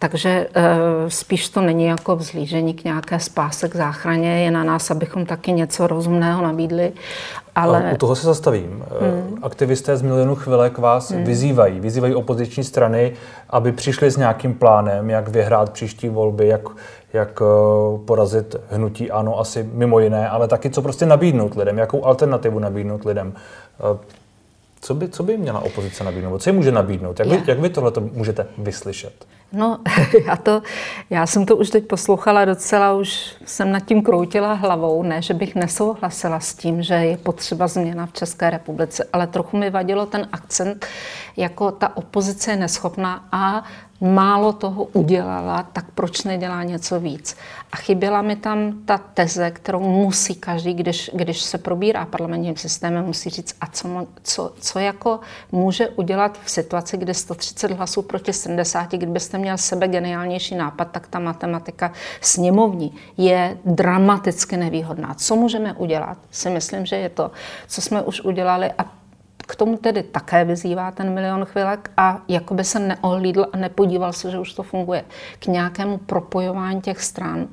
Takže 0.00 0.28
e, 0.28 0.46
spíš 1.08 1.48
to 1.48 1.60
není 1.60 1.84
jako 1.84 2.16
vzlížení 2.16 2.74
k 2.74 2.84
nějaké 2.84 3.20
spáse, 3.20 3.68
k 3.68 3.76
záchraně, 3.76 4.44
je 4.44 4.50
na 4.50 4.64
nás, 4.64 4.90
abychom 4.90 5.26
taky 5.26 5.52
něco 5.52 5.86
rozumného 5.86 6.42
nabídli. 6.42 6.92
Ale... 7.54 7.90
A 7.90 7.94
u 7.94 7.96
toho 7.96 8.16
se 8.16 8.26
zastavím. 8.26 8.84
Hmm. 9.00 9.38
Aktivisté 9.42 9.96
z 9.96 10.02
milionu 10.02 10.34
chvilek 10.34 10.78
vás 10.78 11.10
hmm. 11.10 11.24
vyzývají, 11.24 11.80
vyzývají 11.80 12.14
opoziční 12.14 12.64
strany, 12.64 13.12
aby 13.50 13.72
přišli 13.72 14.10
s 14.10 14.16
nějakým 14.16 14.54
plánem, 14.54 15.10
jak 15.10 15.28
vyhrát 15.28 15.70
příští 15.72 16.08
volby, 16.08 16.48
jak, 16.48 16.62
jak 17.12 17.42
eh, 17.42 17.98
porazit 18.04 18.56
hnutí 18.70 19.10
ano, 19.10 19.38
asi 19.38 19.68
mimo 19.72 20.00
jiné, 20.00 20.28
ale 20.28 20.48
taky 20.48 20.70
co 20.70 20.82
prostě 20.82 21.06
nabídnout 21.06 21.56
lidem, 21.56 21.78
jakou 21.78 22.04
alternativu 22.04 22.58
nabídnout 22.58 23.04
lidem. 23.04 23.32
Co 24.80 24.94
by, 24.94 25.08
co 25.08 25.22
by 25.22 25.38
měla 25.38 25.60
opozice 25.60 26.04
nabídnout? 26.04 26.42
Co 26.42 26.50
jim 26.50 26.56
může 26.56 26.72
nabídnout? 26.72 27.18
Jak 27.18 27.28
vy, 27.28 27.42
jak 27.46 27.58
vy 27.60 27.70
tohle 27.70 27.92
můžete 28.12 28.46
vyslyšet? 28.58 29.26
No, 29.52 29.78
já, 30.26 30.36
to, 30.36 30.62
já 31.10 31.26
jsem 31.26 31.46
to 31.46 31.56
už 31.56 31.70
teď 31.70 31.86
poslouchala 31.86 32.44
docela, 32.44 32.92
už 32.92 33.34
jsem 33.44 33.72
nad 33.72 33.80
tím 33.80 34.02
kroutila 34.02 34.52
hlavou, 34.52 35.02
ne, 35.02 35.22
že 35.22 35.34
bych 35.34 35.54
nesouhlasila 35.54 36.40
s 36.40 36.54
tím, 36.54 36.82
že 36.82 36.94
je 36.94 37.16
potřeba 37.16 37.68
změna 37.68 38.06
v 38.06 38.12
České 38.12 38.50
republice, 38.50 39.04
ale 39.12 39.26
trochu 39.26 39.56
mi 39.56 39.70
vadilo 39.70 40.06
ten 40.06 40.28
akcent, 40.32 40.86
jako 41.36 41.70
ta 41.70 41.96
opozice 41.96 42.50
je 42.50 42.56
neschopná 42.56 43.28
a 43.32 43.64
málo 44.00 44.52
toho 44.52 44.84
udělala, 44.84 45.62
tak 45.62 45.84
proč 45.94 46.24
nedělá 46.24 46.62
něco 46.62 47.00
víc? 47.00 47.36
A 47.72 47.76
chyběla 47.76 48.22
mi 48.22 48.36
tam 48.36 48.72
ta 48.84 48.98
teze, 48.98 49.50
kterou 49.50 49.80
musí 49.80 50.34
každý, 50.34 50.74
když, 50.74 51.10
když 51.14 51.42
se 51.42 51.58
probírá 51.58 52.06
parlamentním 52.06 52.56
systémem, 52.56 53.04
musí 53.04 53.30
říct, 53.30 53.56
a 53.60 53.66
co, 53.66 54.06
co, 54.22 54.52
co 54.60 54.78
jako 54.78 55.20
může 55.52 55.88
udělat 55.88 56.38
v 56.44 56.50
situaci, 56.50 56.96
kde 56.96 57.14
130 57.14 57.70
hlasů 57.70 58.02
proti 58.02 58.32
70, 58.32 58.92
kdybyste 58.92 59.38
měl 59.38 59.58
sebe 59.58 59.88
geniálnější 59.88 60.54
nápad, 60.54 60.84
tak 60.84 61.06
ta 61.06 61.18
matematika 61.18 61.92
sněmovní 62.20 62.94
je 63.16 63.58
dramaticky 63.64 64.56
nevýhodná. 64.56 65.14
Co 65.14 65.36
můžeme 65.36 65.72
udělat? 65.72 66.18
Si 66.30 66.50
myslím, 66.50 66.86
že 66.86 66.96
je 66.96 67.08
to, 67.08 67.30
co 67.68 67.80
jsme 67.80 68.02
už 68.02 68.20
udělali 68.20 68.72
a 68.78 68.99
k 69.50 69.56
tomu 69.56 69.76
tedy 69.76 70.02
také 70.02 70.44
vyzývá 70.44 70.90
ten 70.90 71.14
milion 71.14 71.44
chvilek 71.44 71.90
a 71.96 72.22
jako 72.28 72.54
by 72.54 72.64
se 72.64 72.78
neohlídl 72.78 73.46
a 73.52 73.56
nepodíval 73.56 74.12
se, 74.12 74.30
že 74.30 74.38
už 74.38 74.52
to 74.52 74.62
funguje. 74.62 75.04
K 75.38 75.46
nějakému 75.46 75.98
propojování 75.98 76.80
těch 76.80 77.02
stran 77.02 77.48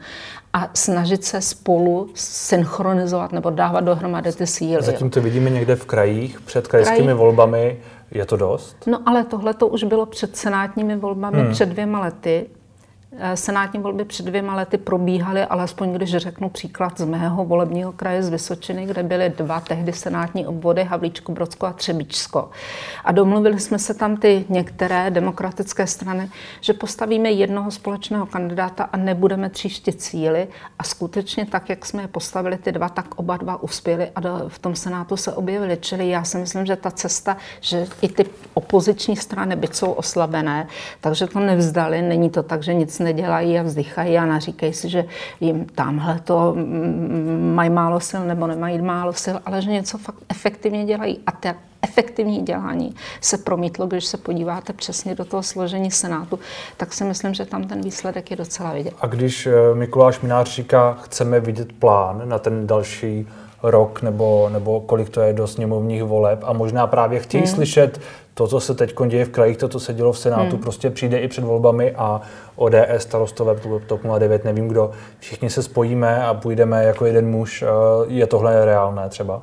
a 0.54 0.70
snažit 0.74 1.24
se 1.24 1.42
spolu 1.42 2.10
synchronizovat 2.14 3.32
nebo 3.32 3.50
dávat 3.50 3.84
dohromady 3.84 4.32
ty 4.34 4.48
síly. 4.48 4.84
Zatím 4.84 5.10
to 5.10 5.22
vidíme 5.22 5.50
někde 5.50 5.76
v 5.76 5.86
krajích, 5.86 6.42
před 6.42 6.68
krajskými 6.68 7.04
Kraj... 7.04 7.14
volbami. 7.14 7.78
Je 8.12 8.26
to 8.26 8.38
dost? 8.38 8.78
No 8.88 9.00
ale 9.06 9.24
tohle 9.24 9.54
to 9.54 9.68
už 9.68 9.84
bylo 9.84 10.06
před 10.06 10.38
senátními 10.38 10.96
volbami 10.96 11.42
hmm. 11.42 11.52
před 11.52 11.70
dvěma 11.70 12.00
lety 12.00 12.46
senátní 13.36 13.80
volby 13.80 14.06
před 14.06 14.26
dvěma 14.26 14.56
lety 14.56 14.78
probíhaly, 14.78 15.44
alespoň 15.44 15.94
když 15.94 16.18
řeknu 16.18 16.50
příklad 16.50 17.00
z 17.00 17.06
mého 17.06 17.46
volebního 17.46 17.92
kraje 17.92 18.24
z 18.24 18.30
Vysočiny, 18.30 18.86
kde 18.86 19.04
byly 19.04 19.34
dva 19.38 19.60
tehdy 19.60 19.94
senátní 19.94 20.48
obvody, 20.48 20.84
Havlíčko, 20.84 21.32
Brodsko 21.32 21.66
a 21.66 21.74
Třebíčsko. 21.74 22.50
A 23.04 23.12
domluvili 23.12 23.60
jsme 23.60 23.80
se 23.80 23.94
tam 23.94 24.18
ty 24.18 24.46
některé 24.50 25.12
demokratické 25.12 25.88
strany, 25.88 26.30
že 26.62 26.74
postavíme 26.74 27.32
jednoho 27.32 27.72
společného 27.72 28.26
kandidáta 28.26 28.84
a 28.84 28.98
nebudeme 28.98 29.50
tříštit 29.50 30.02
cíly. 30.02 30.48
A 30.80 30.84
skutečně 30.84 31.46
tak, 31.46 31.70
jak 31.70 31.86
jsme 31.86 32.04
je 32.04 32.08
postavili 32.08 32.58
ty 32.58 32.72
dva, 32.72 32.90
tak 32.90 33.16
oba 33.16 33.38
dva 33.38 33.64
uspěli 33.64 34.10
a 34.16 34.22
v 34.48 34.60
tom 34.60 34.76
senátu 34.76 35.18
se 35.18 35.34
objevili. 35.34 35.78
Čili 35.82 36.10
já 36.10 36.24
si 36.24 36.38
myslím, 36.38 36.66
že 36.66 36.76
ta 36.76 36.92
cesta, 36.92 37.38
že 37.62 37.88
i 38.02 38.10
ty 38.10 38.26
opoziční 38.54 39.16
strany, 39.16 39.56
byť 39.56 39.76
jsou 39.76 39.92
oslabené, 39.92 40.68
takže 41.02 41.28
to 41.28 41.40
nevzdali. 41.40 42.02
Není 42.02 42.30
to 42.30 42.44
tak, 42.44 42.64
že 42.64 42.74
nic 42.74 43.00
nedělají 43.08 43.60
a 43.60 43.64
vzdychají 43.64 44.18
a 44.18 44.26
naříkají 44.26 44.74
si, 44.74 44.90
že 44.90 45.06
jim 45.40 45.66
tamhle 45.66 46.20
to 46.24 46.54
mm, 46.56 47.54
mají 47.56 47.70
málo 47.70 48.00
sil 48.10 48.22
nebo 48.26 48.48
nemají 48.48 48.82
málo 48.82 49.14
sil, 49.24 49.36
ale 49.46 49.62
že 49.62 49.72
něco 49.72 49.98
fakt 49.98 50.18
efektivně 50.30 50.86
dělají. 50.86 51.20
A 51.28 51.32
ta 51.32 51.56
efektivní 51.82 52.42
dělání 52.42 52.96
se 53.22 53.38
promítlo, 53.38 53.88
když 53.88 54.06
se 54.06 54.18
podíváte 54.18 54.74
přesně 54.74 55.16
do 55.16 55.26
toho 55.26 55.44
složení 55.44 55.92
Senátu, 55.92 56.40
tak 56.78 56.94
si 56.94 57.04
myslím, 57.04 57.34
že 57.34 57.46
tam 57.46 57.64
ten 57.64 57.82
výsledek 57.82 58.32
je 58.32 58.38
docela 58.38 58.74
vidět. 58.74 58.94
A 59.02 59.08
když 59.08 59.48
eh, 59.48 59.52
Mikuláš 59.74 60.22
Minář 60.22 60.56
říká, 60.56 60.98
chceme 61.02 61.40
vidět 61.40 61.74
plán 61.74 62.22
na 62.26 62.40
ten 62.40 62.68
další 62.68 63.28
rok 63.64 64.02
nebo, 64.02 64.50
nebo 64.54 64.82
kolik 64.82 65.10
to 65.10 65.22
je 65.22 65.34
do 65.34 65.48
sněmovních 65.48 66.04
voleb 66.04 66.40
a 66.44 66.54
možná 66.54 66.88
právě 66.88 67.20
chtějí 67.20 67.44
hmm. 67.44 67.54
slyšet 67.54 68.00
to, 68.38 68.48
co 68.48 68.60
se 68.60 68.74
teď 68.74 68.96
děje 69.08 69.26
v 69.26 69.30
krajích, 69.30 69.58
to, 69.58 69.68
co 69.68 69.80
se 69.80 69.94
dělo 69.94 70.12
v 70.12 70.20
Senátu, 70.20 70.56
hmm. 70.56 70.64
prostě 70.64 70.90
přijde 70.90 71.20
i 71.20 71.28
před 71.28 71.44
volbami 71.44 71.92
a 71.92 72.22
ODS, 72.56 72.78
starostové, 72.98 73.56
TOP 73.88 74.02
09, 74.20 74.46
nevím 74.46 74.68
kdo, 74.68 74.92
všichni 75.20 75.50
se 75.50 75.64
spojíme 75.64 76.26
a 76.26 76.34
půjdeme 76.34 76.84
jako 76.84 77.06
jeden 77.06 77.30
muž. 77.30 77.62
Eh, 77.62 77.68
je 78.08 78.28
tohle 78.28 78.66
reálné 78.66 79.10
třeba? 79.10 79.42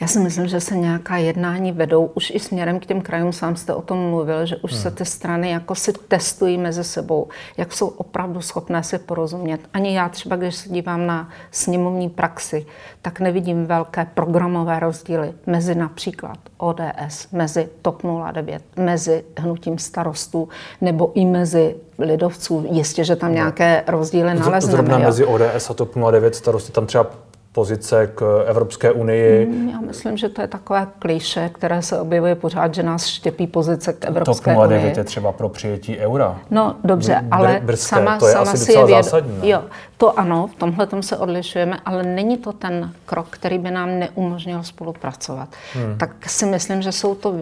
Já 0.00 0.06
si 0.06 0.18
myslím, 0.18 0.48
že 0.48 0.60
se 0.60 0.76
nějaká 0.76 1.16
jednání 1.16 1.72
vedou 1.72 2.10
už 2.14 2.30
i 2.30 2.38
směrem 2.38 2.80
k 2.80 2.86
těm 2.86 3.00
krajům. 3.00 3.32
Sám 3.32 3.56
jste 3.56 3.74
o 3.74 3.82
tom 3.82 3.98
mluvil, 3.98 4.46
že 4.46 4.56
už 4.56 4.72
hmm. 4.72 4.82
se 4.82 4.90
ty 4.90 5.04
strany 5.04 5.50
jako 5.50 5.74
si 5.74 5.92
testují 5.92 6.58
mezi 6.58 6.84
sebou, 6.84 7.28
jak 7.56 7.72
jsou 7.72 7.88
opravdu 7.88 8.40
schopné 8.40 8.82
si 8.82 8.98
porozumět. 8.98 9.60
Ani 9.74 9.96
já 9.96 10.08
třeba, 10.08 10.36
když 10.36 10.54
se 10.54 10.68
dívám 10.68 11.06
na 11.06 11.28
sněmovní 11.50 12.08
praxi, 12.08 12.66
tak 13.02 13.20
nevidím 13.20 13.66
velké 13.66 14.06
programové 14.14 14.80
rozdíly 14.80 15.32
mezi 15.46 15.74
například 15.74 16.38
ODS, 16.56 17.28
mezi 17.32 17.68
TOP 17.82 18.02
09, 18.32 18.62
mezi 18.76 19.24
hnutím 19.38 19.78
starostů 19.78 20.48
nebo 20.80 21.12
i 21.14 21.24
mezi 21.24 21.76
lidovců. 21.98 22.66
Jistě, 22.70 23.04
že 23.04 23.16
tam 23.16 23.28
no. 23.28 23.34
nějaké 23.34 23.84
rozdíly 23.86 24.34
nalezneme. 24.34 24.60
Zrovna 24.60 24.98
mezi 24.98 25.24
ODS 25.24 25.70
a 25.70 25.74
TOP 25.74 25.94
09 26.10 26.34
starosty 26.34 26.72
tam 26.72 26.86
třeba 26.86 27.06
pozice 27.54 28.06
k 28.14 28.44
Evropské 28.46 28.92
unii. 28.92 29.46
Mm, 29.46 29.68
já 29.68 29.80
myslím, 29.80 30.16
že 30.16 30.28
to 30.28 30.40
je 30.42 30.48
takové 30.48 30.86
kliše, 30.98 31.50
které 31.54 31.82
se 31.82 32.00
objevuje 32.00 32.34
pořád, 32.34 32.74
že 32.74 32.82
nás 32.82 33.06
štěpí 33.06 33.46
pozice 33.46 33.92
k 33.92 34.04
Evropské 34.04 34.54
TOP 34.54 34.68
09 34.68 34.96
je 34.96 35.04
třeba 35.04 35.32
pro 35.32 35.48
přijetí 35.48 35.98
eura. 35.98 36.38
No 36.50 36.76
dobře, 36.84 37.12
Br- 37.12 37.28
ale 37.30 37.60
brzké. 37.64 37.88
sama, 37.96 38.18
to 38.18 38.26
je 38.26 38.32
sama 38.32 38.50
asi 38.50 38.64
si 38.64 38.72
je 38.72 38.86
věd... 38.86 39.04
zásadní. 39.04 39.38
Ne? 39.38 39.48
Jo, 39.48 39.62
to 39.96 40.18
ano, 40.18 40.46
v 40.46 40.54
tomhle 40.54 40.88
se 41.00 41.16
odlišujeme, 41.16 41.78
ale 41.86 42.02
není 42.02 42.38
to 42.38 42.52
ten 42.52 42.92
krok, 43.06 43.26
který 43.30 43.58
by 43.58 43.70
nám 43.70 43.98
neumožnil 43.98 44.62
spolupracovat. 44.62 45.48
Hmm. 45.74 45.98
Tak 45.98 46.30
si 46.30 46.46
myslím, 46.46 46.82
že 46.82 46.92
jsou 46.92 47.14
to 47.14 47.34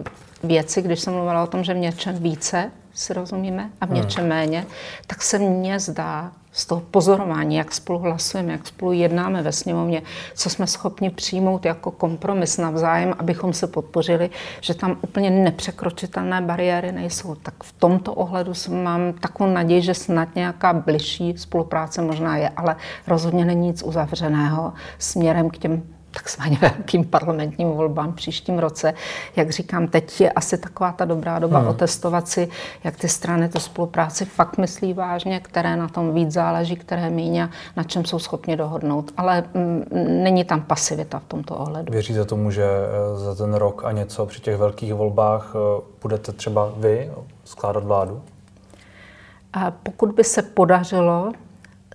věci, 0.43 0.81
když 0.81 0.99
jsem 0.99 1.13
mluvila 1.13 1.43
o 1.43 1.47
tom, 1.47 1.63
že 1.63 1.73
v 1.73 1.77
něčem 1.77 2.15
více 2.15 2.71
si 2.93 3.13
rozumíme 3.13 3.69
a 3.81 3.85
v 3.85 3.89
hmm. 3.89 3.97
něčem 3.97 4.27
méně, 4.27 4.65
tak 5.07 5.21
se 5.21 5.39
mně 5.39 5.79
zdá, 5.79 6.31
z 6.53 6.65
toho 6.65 6.81
pozorování, 6.91 7.55
jak 7.55 7.73
spolu 7.73 7.99
hlasujeme, 7.99 8.51
jak 8.51 8.67
spolu 8.67 8.91
jednáme 8.91 9.41
ve 9.41 9.51
sněmovně, 9.51 10.01
co 10.35 10.49
jsme 10.49 10.67
schopni 10.67 11.09
přijmout 11.09 11.65
jako 11.65 11.91
kompromis 11.91 12.57
navzájem, 12.57 13.13
abychom 13.19 13.53
se 13.53 13.67
podpořili, 13.67 14.29
že 14.61 14.73
tam 14.73 14.97
úplně 15.01 15.29
nepřekročitelné 15.29 16.41
bariéry 16.41 16.91
nejsou. 16.91 17.35
Tak 17.35 17.63
v 17.63 17.71
tomto 17.71 18.13
ohledu 18.13 18.53
mám 18.69 19.13
takovou 19.13 19.53
naději, 19.53 19.81
že 19.81 19.93
snad 19.93 20.35
nějaká 20.35 20.73
bližší 20.73 21.37
spolupráce 21.37 22.01
možná 22.01 22.37
je, 22.37 22.49
ale 22.49 22.75
rozhodně 23.07 23.45
není 23.45 23.67
nic 23.67 23.83
uzavřeného 23.83 24.73
směrem 24.97 25.49
k 25.49 25.57
těm 25.57 25.83
takzvaně 26.13 26.57
velkým 26.61 27.05
parlamentním 27.05 27.71
volbám 27.71 28.13
příštím 28.13 28.59
roce. 28.59 28.93
Jak 29.35 29.49
říkám, 29.49 29.87
teď 29.87 30.21
je 30.21 30.31
asi 30.31 30.57
taková 30.57 30.91
ta 30.91 31.05
dobrá 31.05 31.39
doba 31.39 31.59
hmm. 31.59 31.67
otestovat 31.67 32.27
si, 32.27 32.49
jak 32.83 32.95
ty 32.95 33.09
strany 33.09 33.49
tu 33.49 33.59
spolupráci 33.59 34.25
fakt 34.25 34.57
myslí 34.57 34.93
vážně, 34.93 35.39
které 35.39 35.75
na 35.75 35.87
tom 35.87 36.13
víc 36.13 36.31
záleží, 36.31 36.75
které 36.75 37.09
míně, 37.09 37.49
na 37.75 37.83
čem 37.83 38.05
jsou 38.05 38.19
schopni 38.19 38.55
dohodnout. 38.55 39.11
Ale 39.17 39.43
m, 39.53 39.61
mm, 39.63 39.83
není 40.23 40.43
tam 40.43 40.61
pasivita 40.61 41.19
v 41.19 41.25
tomto 41.25 41.55
ohledu. 41.55 41.93
Věříte 41.93 42.25
tomu, 42.25 42.51
že 42.51 42.65
eh, 42.65 43.19
za 43.19 43.35
ten 43.35 43.53
rok 43.53 43.85
a 43.85 43.91
něco 43.91 44.25
při 44.25 44.41
těch 44.41 44.57
velkých 44.57 44.93
volbách 44.93 45.53
eh, 45.55 45.81
budete 46.01 46.31
třeba 46.31 46.73
vy 46.77 47.11
skládat 47.43 47.83
vládu? 47.83 48.21
A 49.53 49.71
pokud 49.71 50.11
by 50.11 50.23
se 50.23 50.41
podařilo 50.41 51.31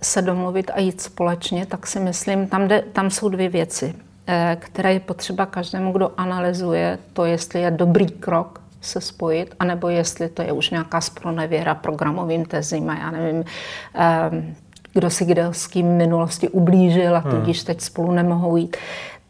se 0.03 0.21
domluvit 0.21 0.71
a 0.73 0.79
jít 0.79 1.01
společně, 1.01 1.65
tak 1.65 1.87
si 1.87 1.99
myslím, 1.99 2.47
tam, 2.47 2.67
jde, 2.67 2.81
tam 2.93 3.09
jsou 3.09 3.29
dvě 3.29 3.49
věci. 3.49 3.95
Eh, 4.31 4.57
které 4.59 4.93
je 4.93 4.99
potřeba 4.99 5.45
každému, 5.45 5.91
kdo 5.91 6.11
analyzuje 6.17 6.97
to, 7.13 7.25
jestli 7.25 7.61
je 7.61 7.71
dobrý 7.71 8.07
krok 8.07 8.61
se 8.81 9.01
spojit, 9.01 9.55
anebo 9.59 9.89
jestli 9.89 10.29
to 10.29 10.41
je 10.41 10.51
už 10.51 10.69
nějaká 10.69 11.01
spronevěra 11.01 11.75
programovým 11.75 12.45
tezím 12.45 12.89
a 12.89 12.95
já 12.95 13.11
nevím, 13.11 13.43
ehm, 13.93 14.55
kdo 14.93 15.09
si 15.09 15.25
kde 15.25 15.45
s 15.51 15.67
kým 15.67 15.87
minulosti 15.87 16.49
ublížil 16.49 17.15
a 17.15 17.21
tudíž 17.21 17.57
hmm. 17.57 17.65
teď 17.65 17.81
spolu 17.81 18.11
nemohou 18.11 18.57
jít. 18.57 18.77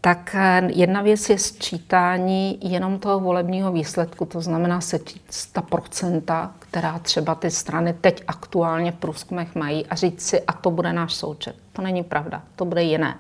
Tak 0.01 0.35
eh, 0.35 0.62
jedna 0.73 1.01
věc 1.01 1.29
je 1.29 1.38
sčítání 1.38 2.59
jenom 2.62 2.99
toho 2.99 3.19
volebního 3.19 3.71
výsledku, 3.71 4.25
to 4.25 4.41
znamená 4.41 4.81
sečít 4.81 5.21
ta 5.53 5.62
procenta, 5.62 6.51
která 6.69 6.99
třeba 6.99 7.36
ty 7.36 7.51
strany 7.51 7.93
teď 7.93 8.23
aktuálně 8.27 8.91
v 8.91 8.95
průzkumech 8.95 9.55
mají 9.55 9.86
a 9.86 9.95
říct 9.95 10.21
si, 10.21 10.41
a 10.41 10.53
to 10.53 10.71
bude 10.71 10.93
náš 10.93 11.13
součet. 11.13 11.55
To 11.73 11.82
není 11.82 12.03
pravda, 12.03 12.41
to 12.55 12.65
bude 12.65 12.84
jiné. 12.84 13.17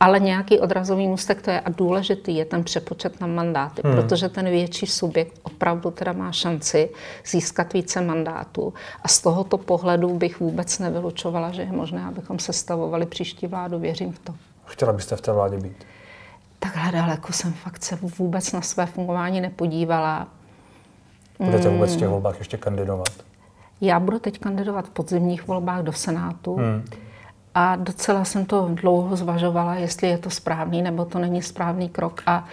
Ale 0.00 0.20
nějaký 0.20 0.60
odrazový 0.60 1.06
můstek 1.06 1.42
to 1.42 1.50
je 1.50 1.60
a 1.60 1.70
důležitý 1.70 2.36
je 2.36 2.44
ten 2.44 2.64
přepočet 2.64 3.20
na 3.20 3.26
mandáty, 3.26 3.82
hmm. 3.84 3.96
protože 3.96 4.28
ten 4.28 4.44
větší 4.44 4.86
subjekt 4.86 5.40
opravdu 5.42 5.90
teda 5.90 6.12
má 6.12 6.32
šanci 6.32 6.90
získat 7.26 7.72
více 7.72 8.00
mandátů. 8.00 8.74
A 9.02 9.08
z 9.08 9.20
tohoto 9.20 9.58
pohledu 9.58 10.14
bych 10.14 10.40
vůbec 10.40 10.78
nevylučovala, 10.78 11.52
že 11.52 11.62
je 11.62 11.72
možné, 11.72 12.04
abychom 12.04 12.38
sestavovali 12.38 13.06
příští 13.06 13.46
vládu. 13.46 13.78
Věřím 13.78 14.12
v 14.12 14.18
to. 14.18 14.34
Chtěla 14.64 14.92
byste 14.92 15.16
v 15.16 15.20
té 15.20 15.32
vládě 15.32 15.56
být? 15.56 15.86
Takhle 16.58 16.92
daleko 16.92 17.32
jsem 17.32 17.52
fakt 17.52 17.84
se 17.84 17.98
vůbec 18.18 18.52
na 18.52 18.60
své 18.60 18.86
fungování 18.86 19.40
nepodívala. 19.40 20.28
Budete 21.38 21.68
vůbec 21.68 21.90
v 21.90 21.96
těch 21.96 22.02
hmm. 22.02 22.12
volbách 22.12 22.38
ještě 22.38 22.56
kandidovat? 22.56 23.08
Já 23.80 24.00
budu 24.00 24.18
teď 24.18 24.38
kandidovat 24.38 24.86
v 24.86 24.90
podzimních 24.90 25.46
volbách 25.46 25.82
do 25.82 25.92
Senátu. 25.92 26.56
Hmm. 26.56 26.84
A 27.54 27.76
docela 27.76 28.24
jsem 28.24 28.46
to 28.46 28.68
dlouho 28.72 29.16
zvažovala, 29.16 29.74
jestli 29.74 30.08
je 30.08 30.18
to 30.18 30.30
správný 30.30 30.82
nebo 30.82 31.04
to 31.04 31.18
není 31.18 31.42
správný 31.42 31.88
krok. 31.88 32.22
A 32.26 32.44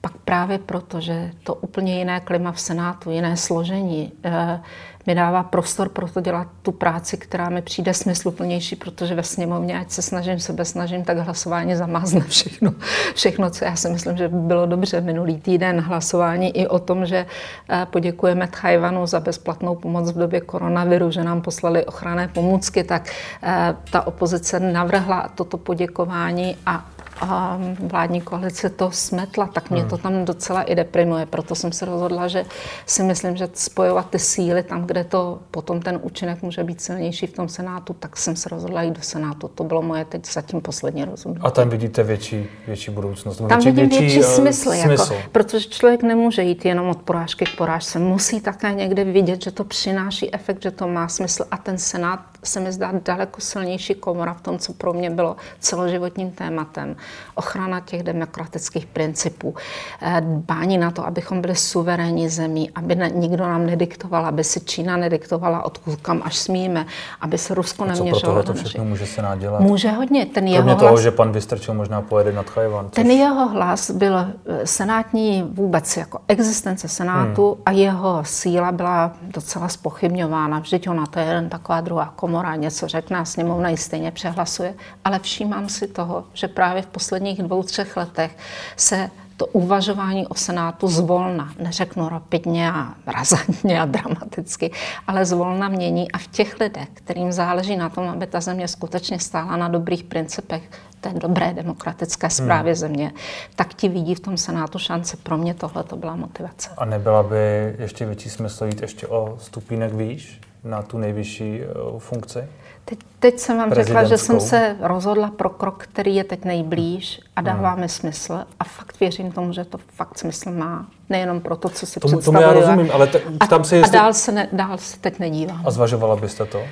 pak 0.00 0.16
právě 0.16 0.58
proto, 0.58 1.00
že 1.00 1.30
to 1.44 1.54
úplně 1.54 1.98
jiné 1.98 2.20
klima 2.20 2.52
v 2.52 2.60
Senátu, 2.60 3.10
jiné 3.10 3.36
složení, 3.36 4.12
eh, 4.24 4.60
mi 5.06 5.14
dává 5.14 5.42
prostor 5.42 5.88
pro 5.88 6.08
to 6.08 6.20
dělat 6.20 6.48
tu 6.62 6.72
práci, 6.72 7.16
která 7.16 7.48
mi 7.48 7.62
přijde 7.62 7.94
smysluplnější, 7.94 8.76
protože 8.76 9.14
ve 9.14 9.22
sněmovně, 9.22 9.78
ať 9.78 9.90
se 9.90 10.02
snažím, 10.02 10.40
sebe 10.40 10.64
snažím, 10.64 11.04
tak 11.04 11.18
hlasování 11.18 11.76
zamázne 11.76 12.20
všechno, 12.20 12.74
všechno, 13.14 13.50
co 13.50 13.64
já 13.64 13.76
si 13.76 13.88
myslím, 13.88 14.16
že 14.16 14.28
by 14.28 14.36
bylo 14.36 14.66
dobře. 14.66 15.00
Minulý 15.00 15.40
týden 15.40 15.80
hlasování 15.80 16.56
i 16.56 16.66
o 16.66 16.78
tom, 16.78 17.06
že 17.06 17.26
eh, 17.70 17.86
poděkujeme 17.90 18.48
Tchajvanu 18.48 19.06
za 19.06 19.20
bezplatnou 19.20 19.74
pomoc 19.74 20.12
v 20.12 20.18
době 20.18 20.40
koronaviru, 20.40 21.10
že 21.10 21.24
nám 21.24 21.42
poslali 21.42 21.86
ochranné 21.86 22.28
pomůcky, 22.28 22.84
tak 22.84 23.10
eh, 23.42 23.76
ta 23.90 24.06
opozice 24.06 24.60
navrhla 24.60 25.28
toto 25.34 25.56
poděkování 25.58 26.56
a 26.66 26.91
a 27.22 27.58
vládní 27.80 28.20
koalice 28.20 28.70
to 28.70 28.90
smetla, 28.90 29.46
tak 29.46 29.70
mě 29.70 29.84
to 29.84 29.96
hmm. 29.96 30.02
tam 30.02 30.24
docela 30.24 30.62
i 30.62 30.74
deprimuje. 30.74 31.26
Proto 31.26 31.54
jsem 31.54 31.72
se 31.72 31.84
rozhodla, 31.84 32.28
že 32.28 32.44
si 32.86 33.02
myslím, 33.02 33.36
že 33.36 33.48
spojovat 33.54 34.10
ty 34.10 34.18
síly 34.18 34.62
tam, 34.62 34.86
kde 34.86 35.04
to 35.04 35.38
potom 35.50 35.80
ten 35.80 35.98
účinek 36.02 36.42
může 36.42 36.64
být 36.64 36.80
silnější 36.80 37.26
v 37.26 37.32
tom 37.32 37.48
Senátu, 37.48 37.92
tak 37.92 38.16
jsem 38.16 38.36
se 38.36 38.48
rozhodla 38.48 38.82
jít 38.82 38.94
do 38.94 39.02
Senátu. 39.02 39.48
To 39.48 39.64
bylo 39.64 39.82
moje 39.82 40.04
teď 40.04 40.32
zatím 40.32 40.60
poslední 40.60 41.04
rozhodnutí. 41.04 41.46
A 41.46 41.50
tam 41.50 41.68
vidíte 41.68 42.02
větší, 42.02 42.46
větší 42.66 42.90
budoucnost? 42.90 43.36
Tam 43.36 43.48
větší, 43.48 43.70
vidím 43.70 43.88
větší, 43.88 44.04
větší 44.04 44.20
uh, 44.20 44.24
smysl, 44.24 44.72
smysl. 44.72 45.12
Jako, 45.12 45.28
protože 45.32 45.68
člověk 45.68 46.02
nemůže 46.02 46.42
jít 46.42 46.64
jenom 46.64 46.88
od 46.88 47.02
porážky 47.02 47.44
k 47.44 47.56
porážce. 47.56 47.98
Musí 47.98 48.40
také 48.40 48.72
někde 48.72 49.04
vidět, 49.04 49.42
že 49.42 49.50
to 49.50 49.64
přináší 49.64 50.34
efekt, 50.34 50.62
že 50.62 50.70
to 50.70 50.88
má 50.88 51.08
smysl 51.08 51.44
a 51.50 51.56
ten 51.56 51.78
Senát 51.78 52.31
se 52.44 52.60
mi 52.60 52.72
zdá 52.72 52.92
daleko 53.04 53.40
silnější 53.40 53.94
komora 53.94 54.34
v 54.34 54.40
tom, 54.40 54.58
co 54.58 54.72
pro 54.72 54.92
mě 54.92 55.10
bylo 55.10 55.36
celoživotním 55.58 56.30
tématem 56.30 56.96
ochrana 57.34 57.80
těch 57.80 58.02
demokratických 58.02 58.86
principů, 58.86 59.54
eh, 60.02 60.20
dbání 60.20 60.78
na 60.78 60.90
to, 60.90 61.06
abychom 61.06 61.40
byli 61.40 61.56
suverénní 61.56 62.28
zemí, 62.28 62.70
aby 62.70 62.94
ne, 62.94 63.10
nikdo 63.10 63.44
nám 63.44 63.66
nediktoval, 63.66 64.26
aby 64.26 64.44
si 64.44 64.60
Čína 64.60 64.96
nediktovala, 64.96 65.64
odkud 65.64 66.00
kam 66.00 66.22
až 66.24 66.36
smíme, 66.36 66.86
aby 67.20 67.38
se 67.38 67.54
Rusko 67.54 67.84
neměřilo. 67.84 68.20
Co 68.20 68.32
pro 68.32 68.42
to 68.42 68.54
všechno 68.54 68.84
může 68.84 69.06
se 69.06 69.22
nadělat? 69.22 69.60
Může 69.60 69.90
hodně. 69.90 70.26
Ten 70.26 70.48
jeho 70.48 70.62
Kromě 70.62 70.76
toho, 70.76 70.90
hlas, 70.90 71.00
že 71.00 71.10
pan 71.10 71.32
Vystrčil 71.32 71.74
možná 71.74 72.02
pojede 72.02 72.32
nad 72.32 72.50
Chajvan. 72.50 72.84
Což... 72.84 72.94
Ten 72.94 73.10
jeho 73.10 73.48
hlas 73.48 73.90
byl 73.90 74.16
eh, 74.18 74.66
senátní 74.66 75.42
vůbec 75.52 75.96
jako 75.96 76.18
existence 76.28 76.88
Senátu 76.88 77.52
hmm. 77.54 77.62
a 77.66 77.70
jeho 77.70 78.20
síla 78.24 78.72
byla 78.72 79.12
docela 79.22 79.68
spochybňována. 79.68 80.58
Vždyť 80.58 80.88
ona 80.88 81.06
to 81.06 81.18
je 81.18 81.24
jen 81.24 81.48
taková 81.48 81.80
druhá 81.80 82.12
komora, 82.16 82.31
něco 82.56 82.88
řekne 82.88 83.26
sněmovna 83.26 83.68
ji 83.68 83.76
stejně 83.76 84.10
přehlasuje. 84.10 84.74
Ale 85.04 85.18
všímám 85.18 85.68
si 85.68 85.88
toho, 85.88 86.24
že 86.32 86.48
právě 86.48 86.82
v 86.82 86.86
posledních 86.86 87.42
dvou, 87.42 87.62
třech 87.62 87.96
letech 87.96 88.36
se 88.76 89.10
to 89.36 89.46
uvažování 89.46 90.26
o 90.26 90.34
Senátu 90.34 90.88
zvolna, 90.88 91.52
neřeknu 91.58 92.08
rapidně 92.08 92.72
a 92.72 92.94
razantně 93.06 93.80
a 93.80 93.84
dramaticky, 93.84 94.70
ale 95.06 95.24
zvolna 95.24 95.68
mění 95.68 96.12
a 96.12 96.18
v 96.18 96.26
těch 96.26 96.60
lidech, 96.60 96.88
kterým 96.94 97.32
záleží 97.32 97.76
na 97.76 97.88
tom, 97.88 98.08
aby 98.08 98.26
ta 98.26 98.40
země 98.40 98.68
skutečně 98.68 99.18
stála 99.18 99.56
na 99.56 99.68
dobrých 99.68 100.04
principech, 100.04 100.62
té 101.00 101.12
dobré 101.12 101.54
demokratické 101.54 102.30
zprávě 102.30 102.72
hmm. 102.72 102.80
země, 102.80 103.12
tak 103.56 103.74
ti 103.74 103.88
vidí 103.88 104.14
v 104.14 104.20
tom 104.20 104.36
Senátu 104.36 104.78
šance. 104.78 105.16
Pro 105.16 105.36
mě 105.36 105.54
tohle 105.54 105.84
to 105.84 105.96
byla 105.96 106.16
motivace. 106.16 106.70
A 106.76 106.84
nebyla 106.84 107.22
by 107.22 107.74
ještě 107.78 108.06
větší 108.06 108.30
smysl 108.30 108.64
jít 108.64 108.82
ještě 108.82 109.06
o 109.06 109.36
stupínek 109.40 109.94
výš 109.94 110.40
na 110.64 110.82
tu 110.82 110.98
nejvyšší 110.98 111.60
eh, 111.60 111.66
funkci? 111.98 112.38
Teď, 112.84 112.98
teď 113.18 113.38
jsem 113.38 113.58
vám 113.58 113.74
řekla, 113.74 114.04
že 114.04 114.18
jsem 114.18 114.40
se 114.40 114.76
rozhodla 114.80 115.30
pro 115.30 115.50
krok, 115.50 115.82
který 115.82 116.16
je 116.16 116.24
teď 116.24 116.44
nejblíž 116.44 117.20
a 117.36 117.40
dává 117.40 117.70
hmm. 117.70 117.80
mi 117.80 117.88
smysl 117.88 118.44
a 118.60 118.64
fakt 118.64 119.00
věřím 119.00 119.32
tomu, 119.32 119.52
že 119.52 119.64
to 119.64 119.78
fakt 119.78 120.18
smysl 120.18 120.50
má. 120.50 120.86
Nejenom 121.08 121.40
pro 121.40 121.56
to, 121.56 121.68
co 121.68 121.86
si 121.86 122.00
tomu, 122.00 122.12
představuji. 122.12 122.44
Tomu 122.44 122.58
já 122.58 122.60
rozumím, 122.60 122.90
ale 122.92 123.06
t- 123.06 123.20
tam 123.50 123.64
se 123.64 123.76
jestli... 123.76 123.98
A 123.98 124.02
dál 124.02 124.14
se, 124.14 124.32
ne, 124.32 124.48
dál 124.52 124.78
se 124.78 124.98
teď 124.98 125.18
nedívám. 125.18 125.62
A 125.66 125.70
zvažovala 125.70 126.16
byste 126.16 126.46
to? 126.46 126.62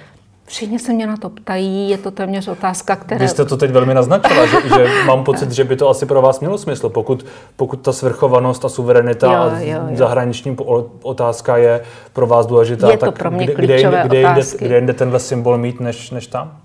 Všichni 0.50 0.78
se 0.78 0.92
mě 0.92 1.06
na 1.06 1.16
to 1.16 1.30
ptají, 1.30 1.90
je 1.90 1.98
to 1.98 2.10
téměř 2.10 2.48
otázka, 2.48 2.96
která... 2.96 3.20
Vy 3.20 3.28
jste 3.28 3.44
to 3.44 3.56
teď 3.56 3.70
velmi 3.70 3.94
naznačila, 3.94 4.46
že, 4.46 4.56
že 4.68 4.86
mám 5.06 5.24
pocit, 5.24 5.52
že 5.52 5.64
by 5.64 5.76
to 5.76 5.88
asi 5.88 6.06
pro 6.06 6.22
vás 6.22 6.40
mělo 6.40 6.58
smysl, 6.58 6.88
pokud, 6.88 7.26
pokud 7.56 7.76
ta 7.76 7.92
svrchovanost 7.92 8.64
a 8.64 8.68
suverenita 8.68 9.32
jo, 9.32 9.50
jo, 9.58 9.80
jo. 9.90 9.96
zahraniční 9.96 10.56
otázka 11.02 11.56
je 11.56 11.80
pro 12.12 12.26
vás 12.26 12.46
důležitá, 12.46 12.90
je 12.90 12.96
to 12.96 13.06
tak 13.06 13.18
pro 13.18 13.30
mě 13.30 13.46
kde, 13.46 13.54
kde, 13.54 13.76
kde, 13.76 14.02
kde, 14.04 14.18
jinde, 14.18 14.42
kde 14.58 14.76
jinde 14.76 14.92
tenhle 14.92 15.18
symbol 15.18 15.58
mít, 15.58 15.80
než, 15.80 16.10
než 16.10 16.26
tam? 16.26 16.56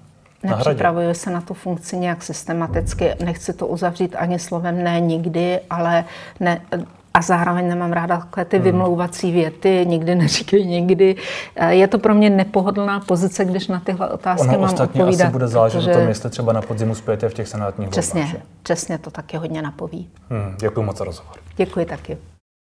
Nepřipravuju 0.44 1.14
se 1.14 1.30
na 1.30 1.42
tu 1.42 1.54
funkci 1.54 1.98
nějak 1.98 2.24
systematicky, 2.24 3.12
nechci 3.26 3.54
to 3.54 3.68
uzavřít 3.68 4.16
ani 4.20 4.40
slovem 4.40 4.84
ne 4.84 5.00
nikdy, 5.00 5.60
ale 5.70 6.06
ne, 6.40 6.62
a 7.16 7.22
zároveň 7.22 7.68
nemám 7.68 7.92
ráda 7.92 8.18
takové 8.18 8.46
ty 8.46 8.58
hmm. 8.58 8.64
vymlouvací 8.64 9.32
věty, 9.32 9.86
nikdy 9.88 10.16
neříkej 10.16 10.66
nikdy. 10.66 11.16
Eh, 11.56 11.74
je 11.76 11.88
to 11.88 12.00
pro 12.00 12.16
mě 12.16 12.30
nepohodlná 12.30 13.00
pozice, 13.00 13.46
když 13.46 13.68
na 13.68 13.80
tyhle 13.80 14.10
otázky 14.10 14.48
ono 14.48 14.52
mám 14.52 14.64
ostatně 14.64 15.02
odpovídat. 15.02 15.26
asi 15.26 15.32
bude 15.32 15.48
záležet 15.48 15.78
protože... 15.78 15.92
na 15.92 15.98
tom, 15.98 16.08
jestli 16.08 16.30
třeba 16.30 16.54
na 16.54 16.62
podzimu 16.62 16.96
spějete 16.96 17.30
v 17.30 17.34
těch 17.34 17.48
senátních 17.48 17.90
přesně, 17.90 18.22
volbách. 18.22 18.42
Přesně, 18.64 18.98
to 18.98 19.12
taky 19.12 19.38
hodně 19.38 19.62
napoví. 19.62 20.10
Hmm, 20.30 20.56
děkuji 20.60 20.84
moc 20.84 20.98
za 20.98 21.06
rozhovor. 21.06 21.36
Děkuji 21.58 21.86
taky. 21.86 22.18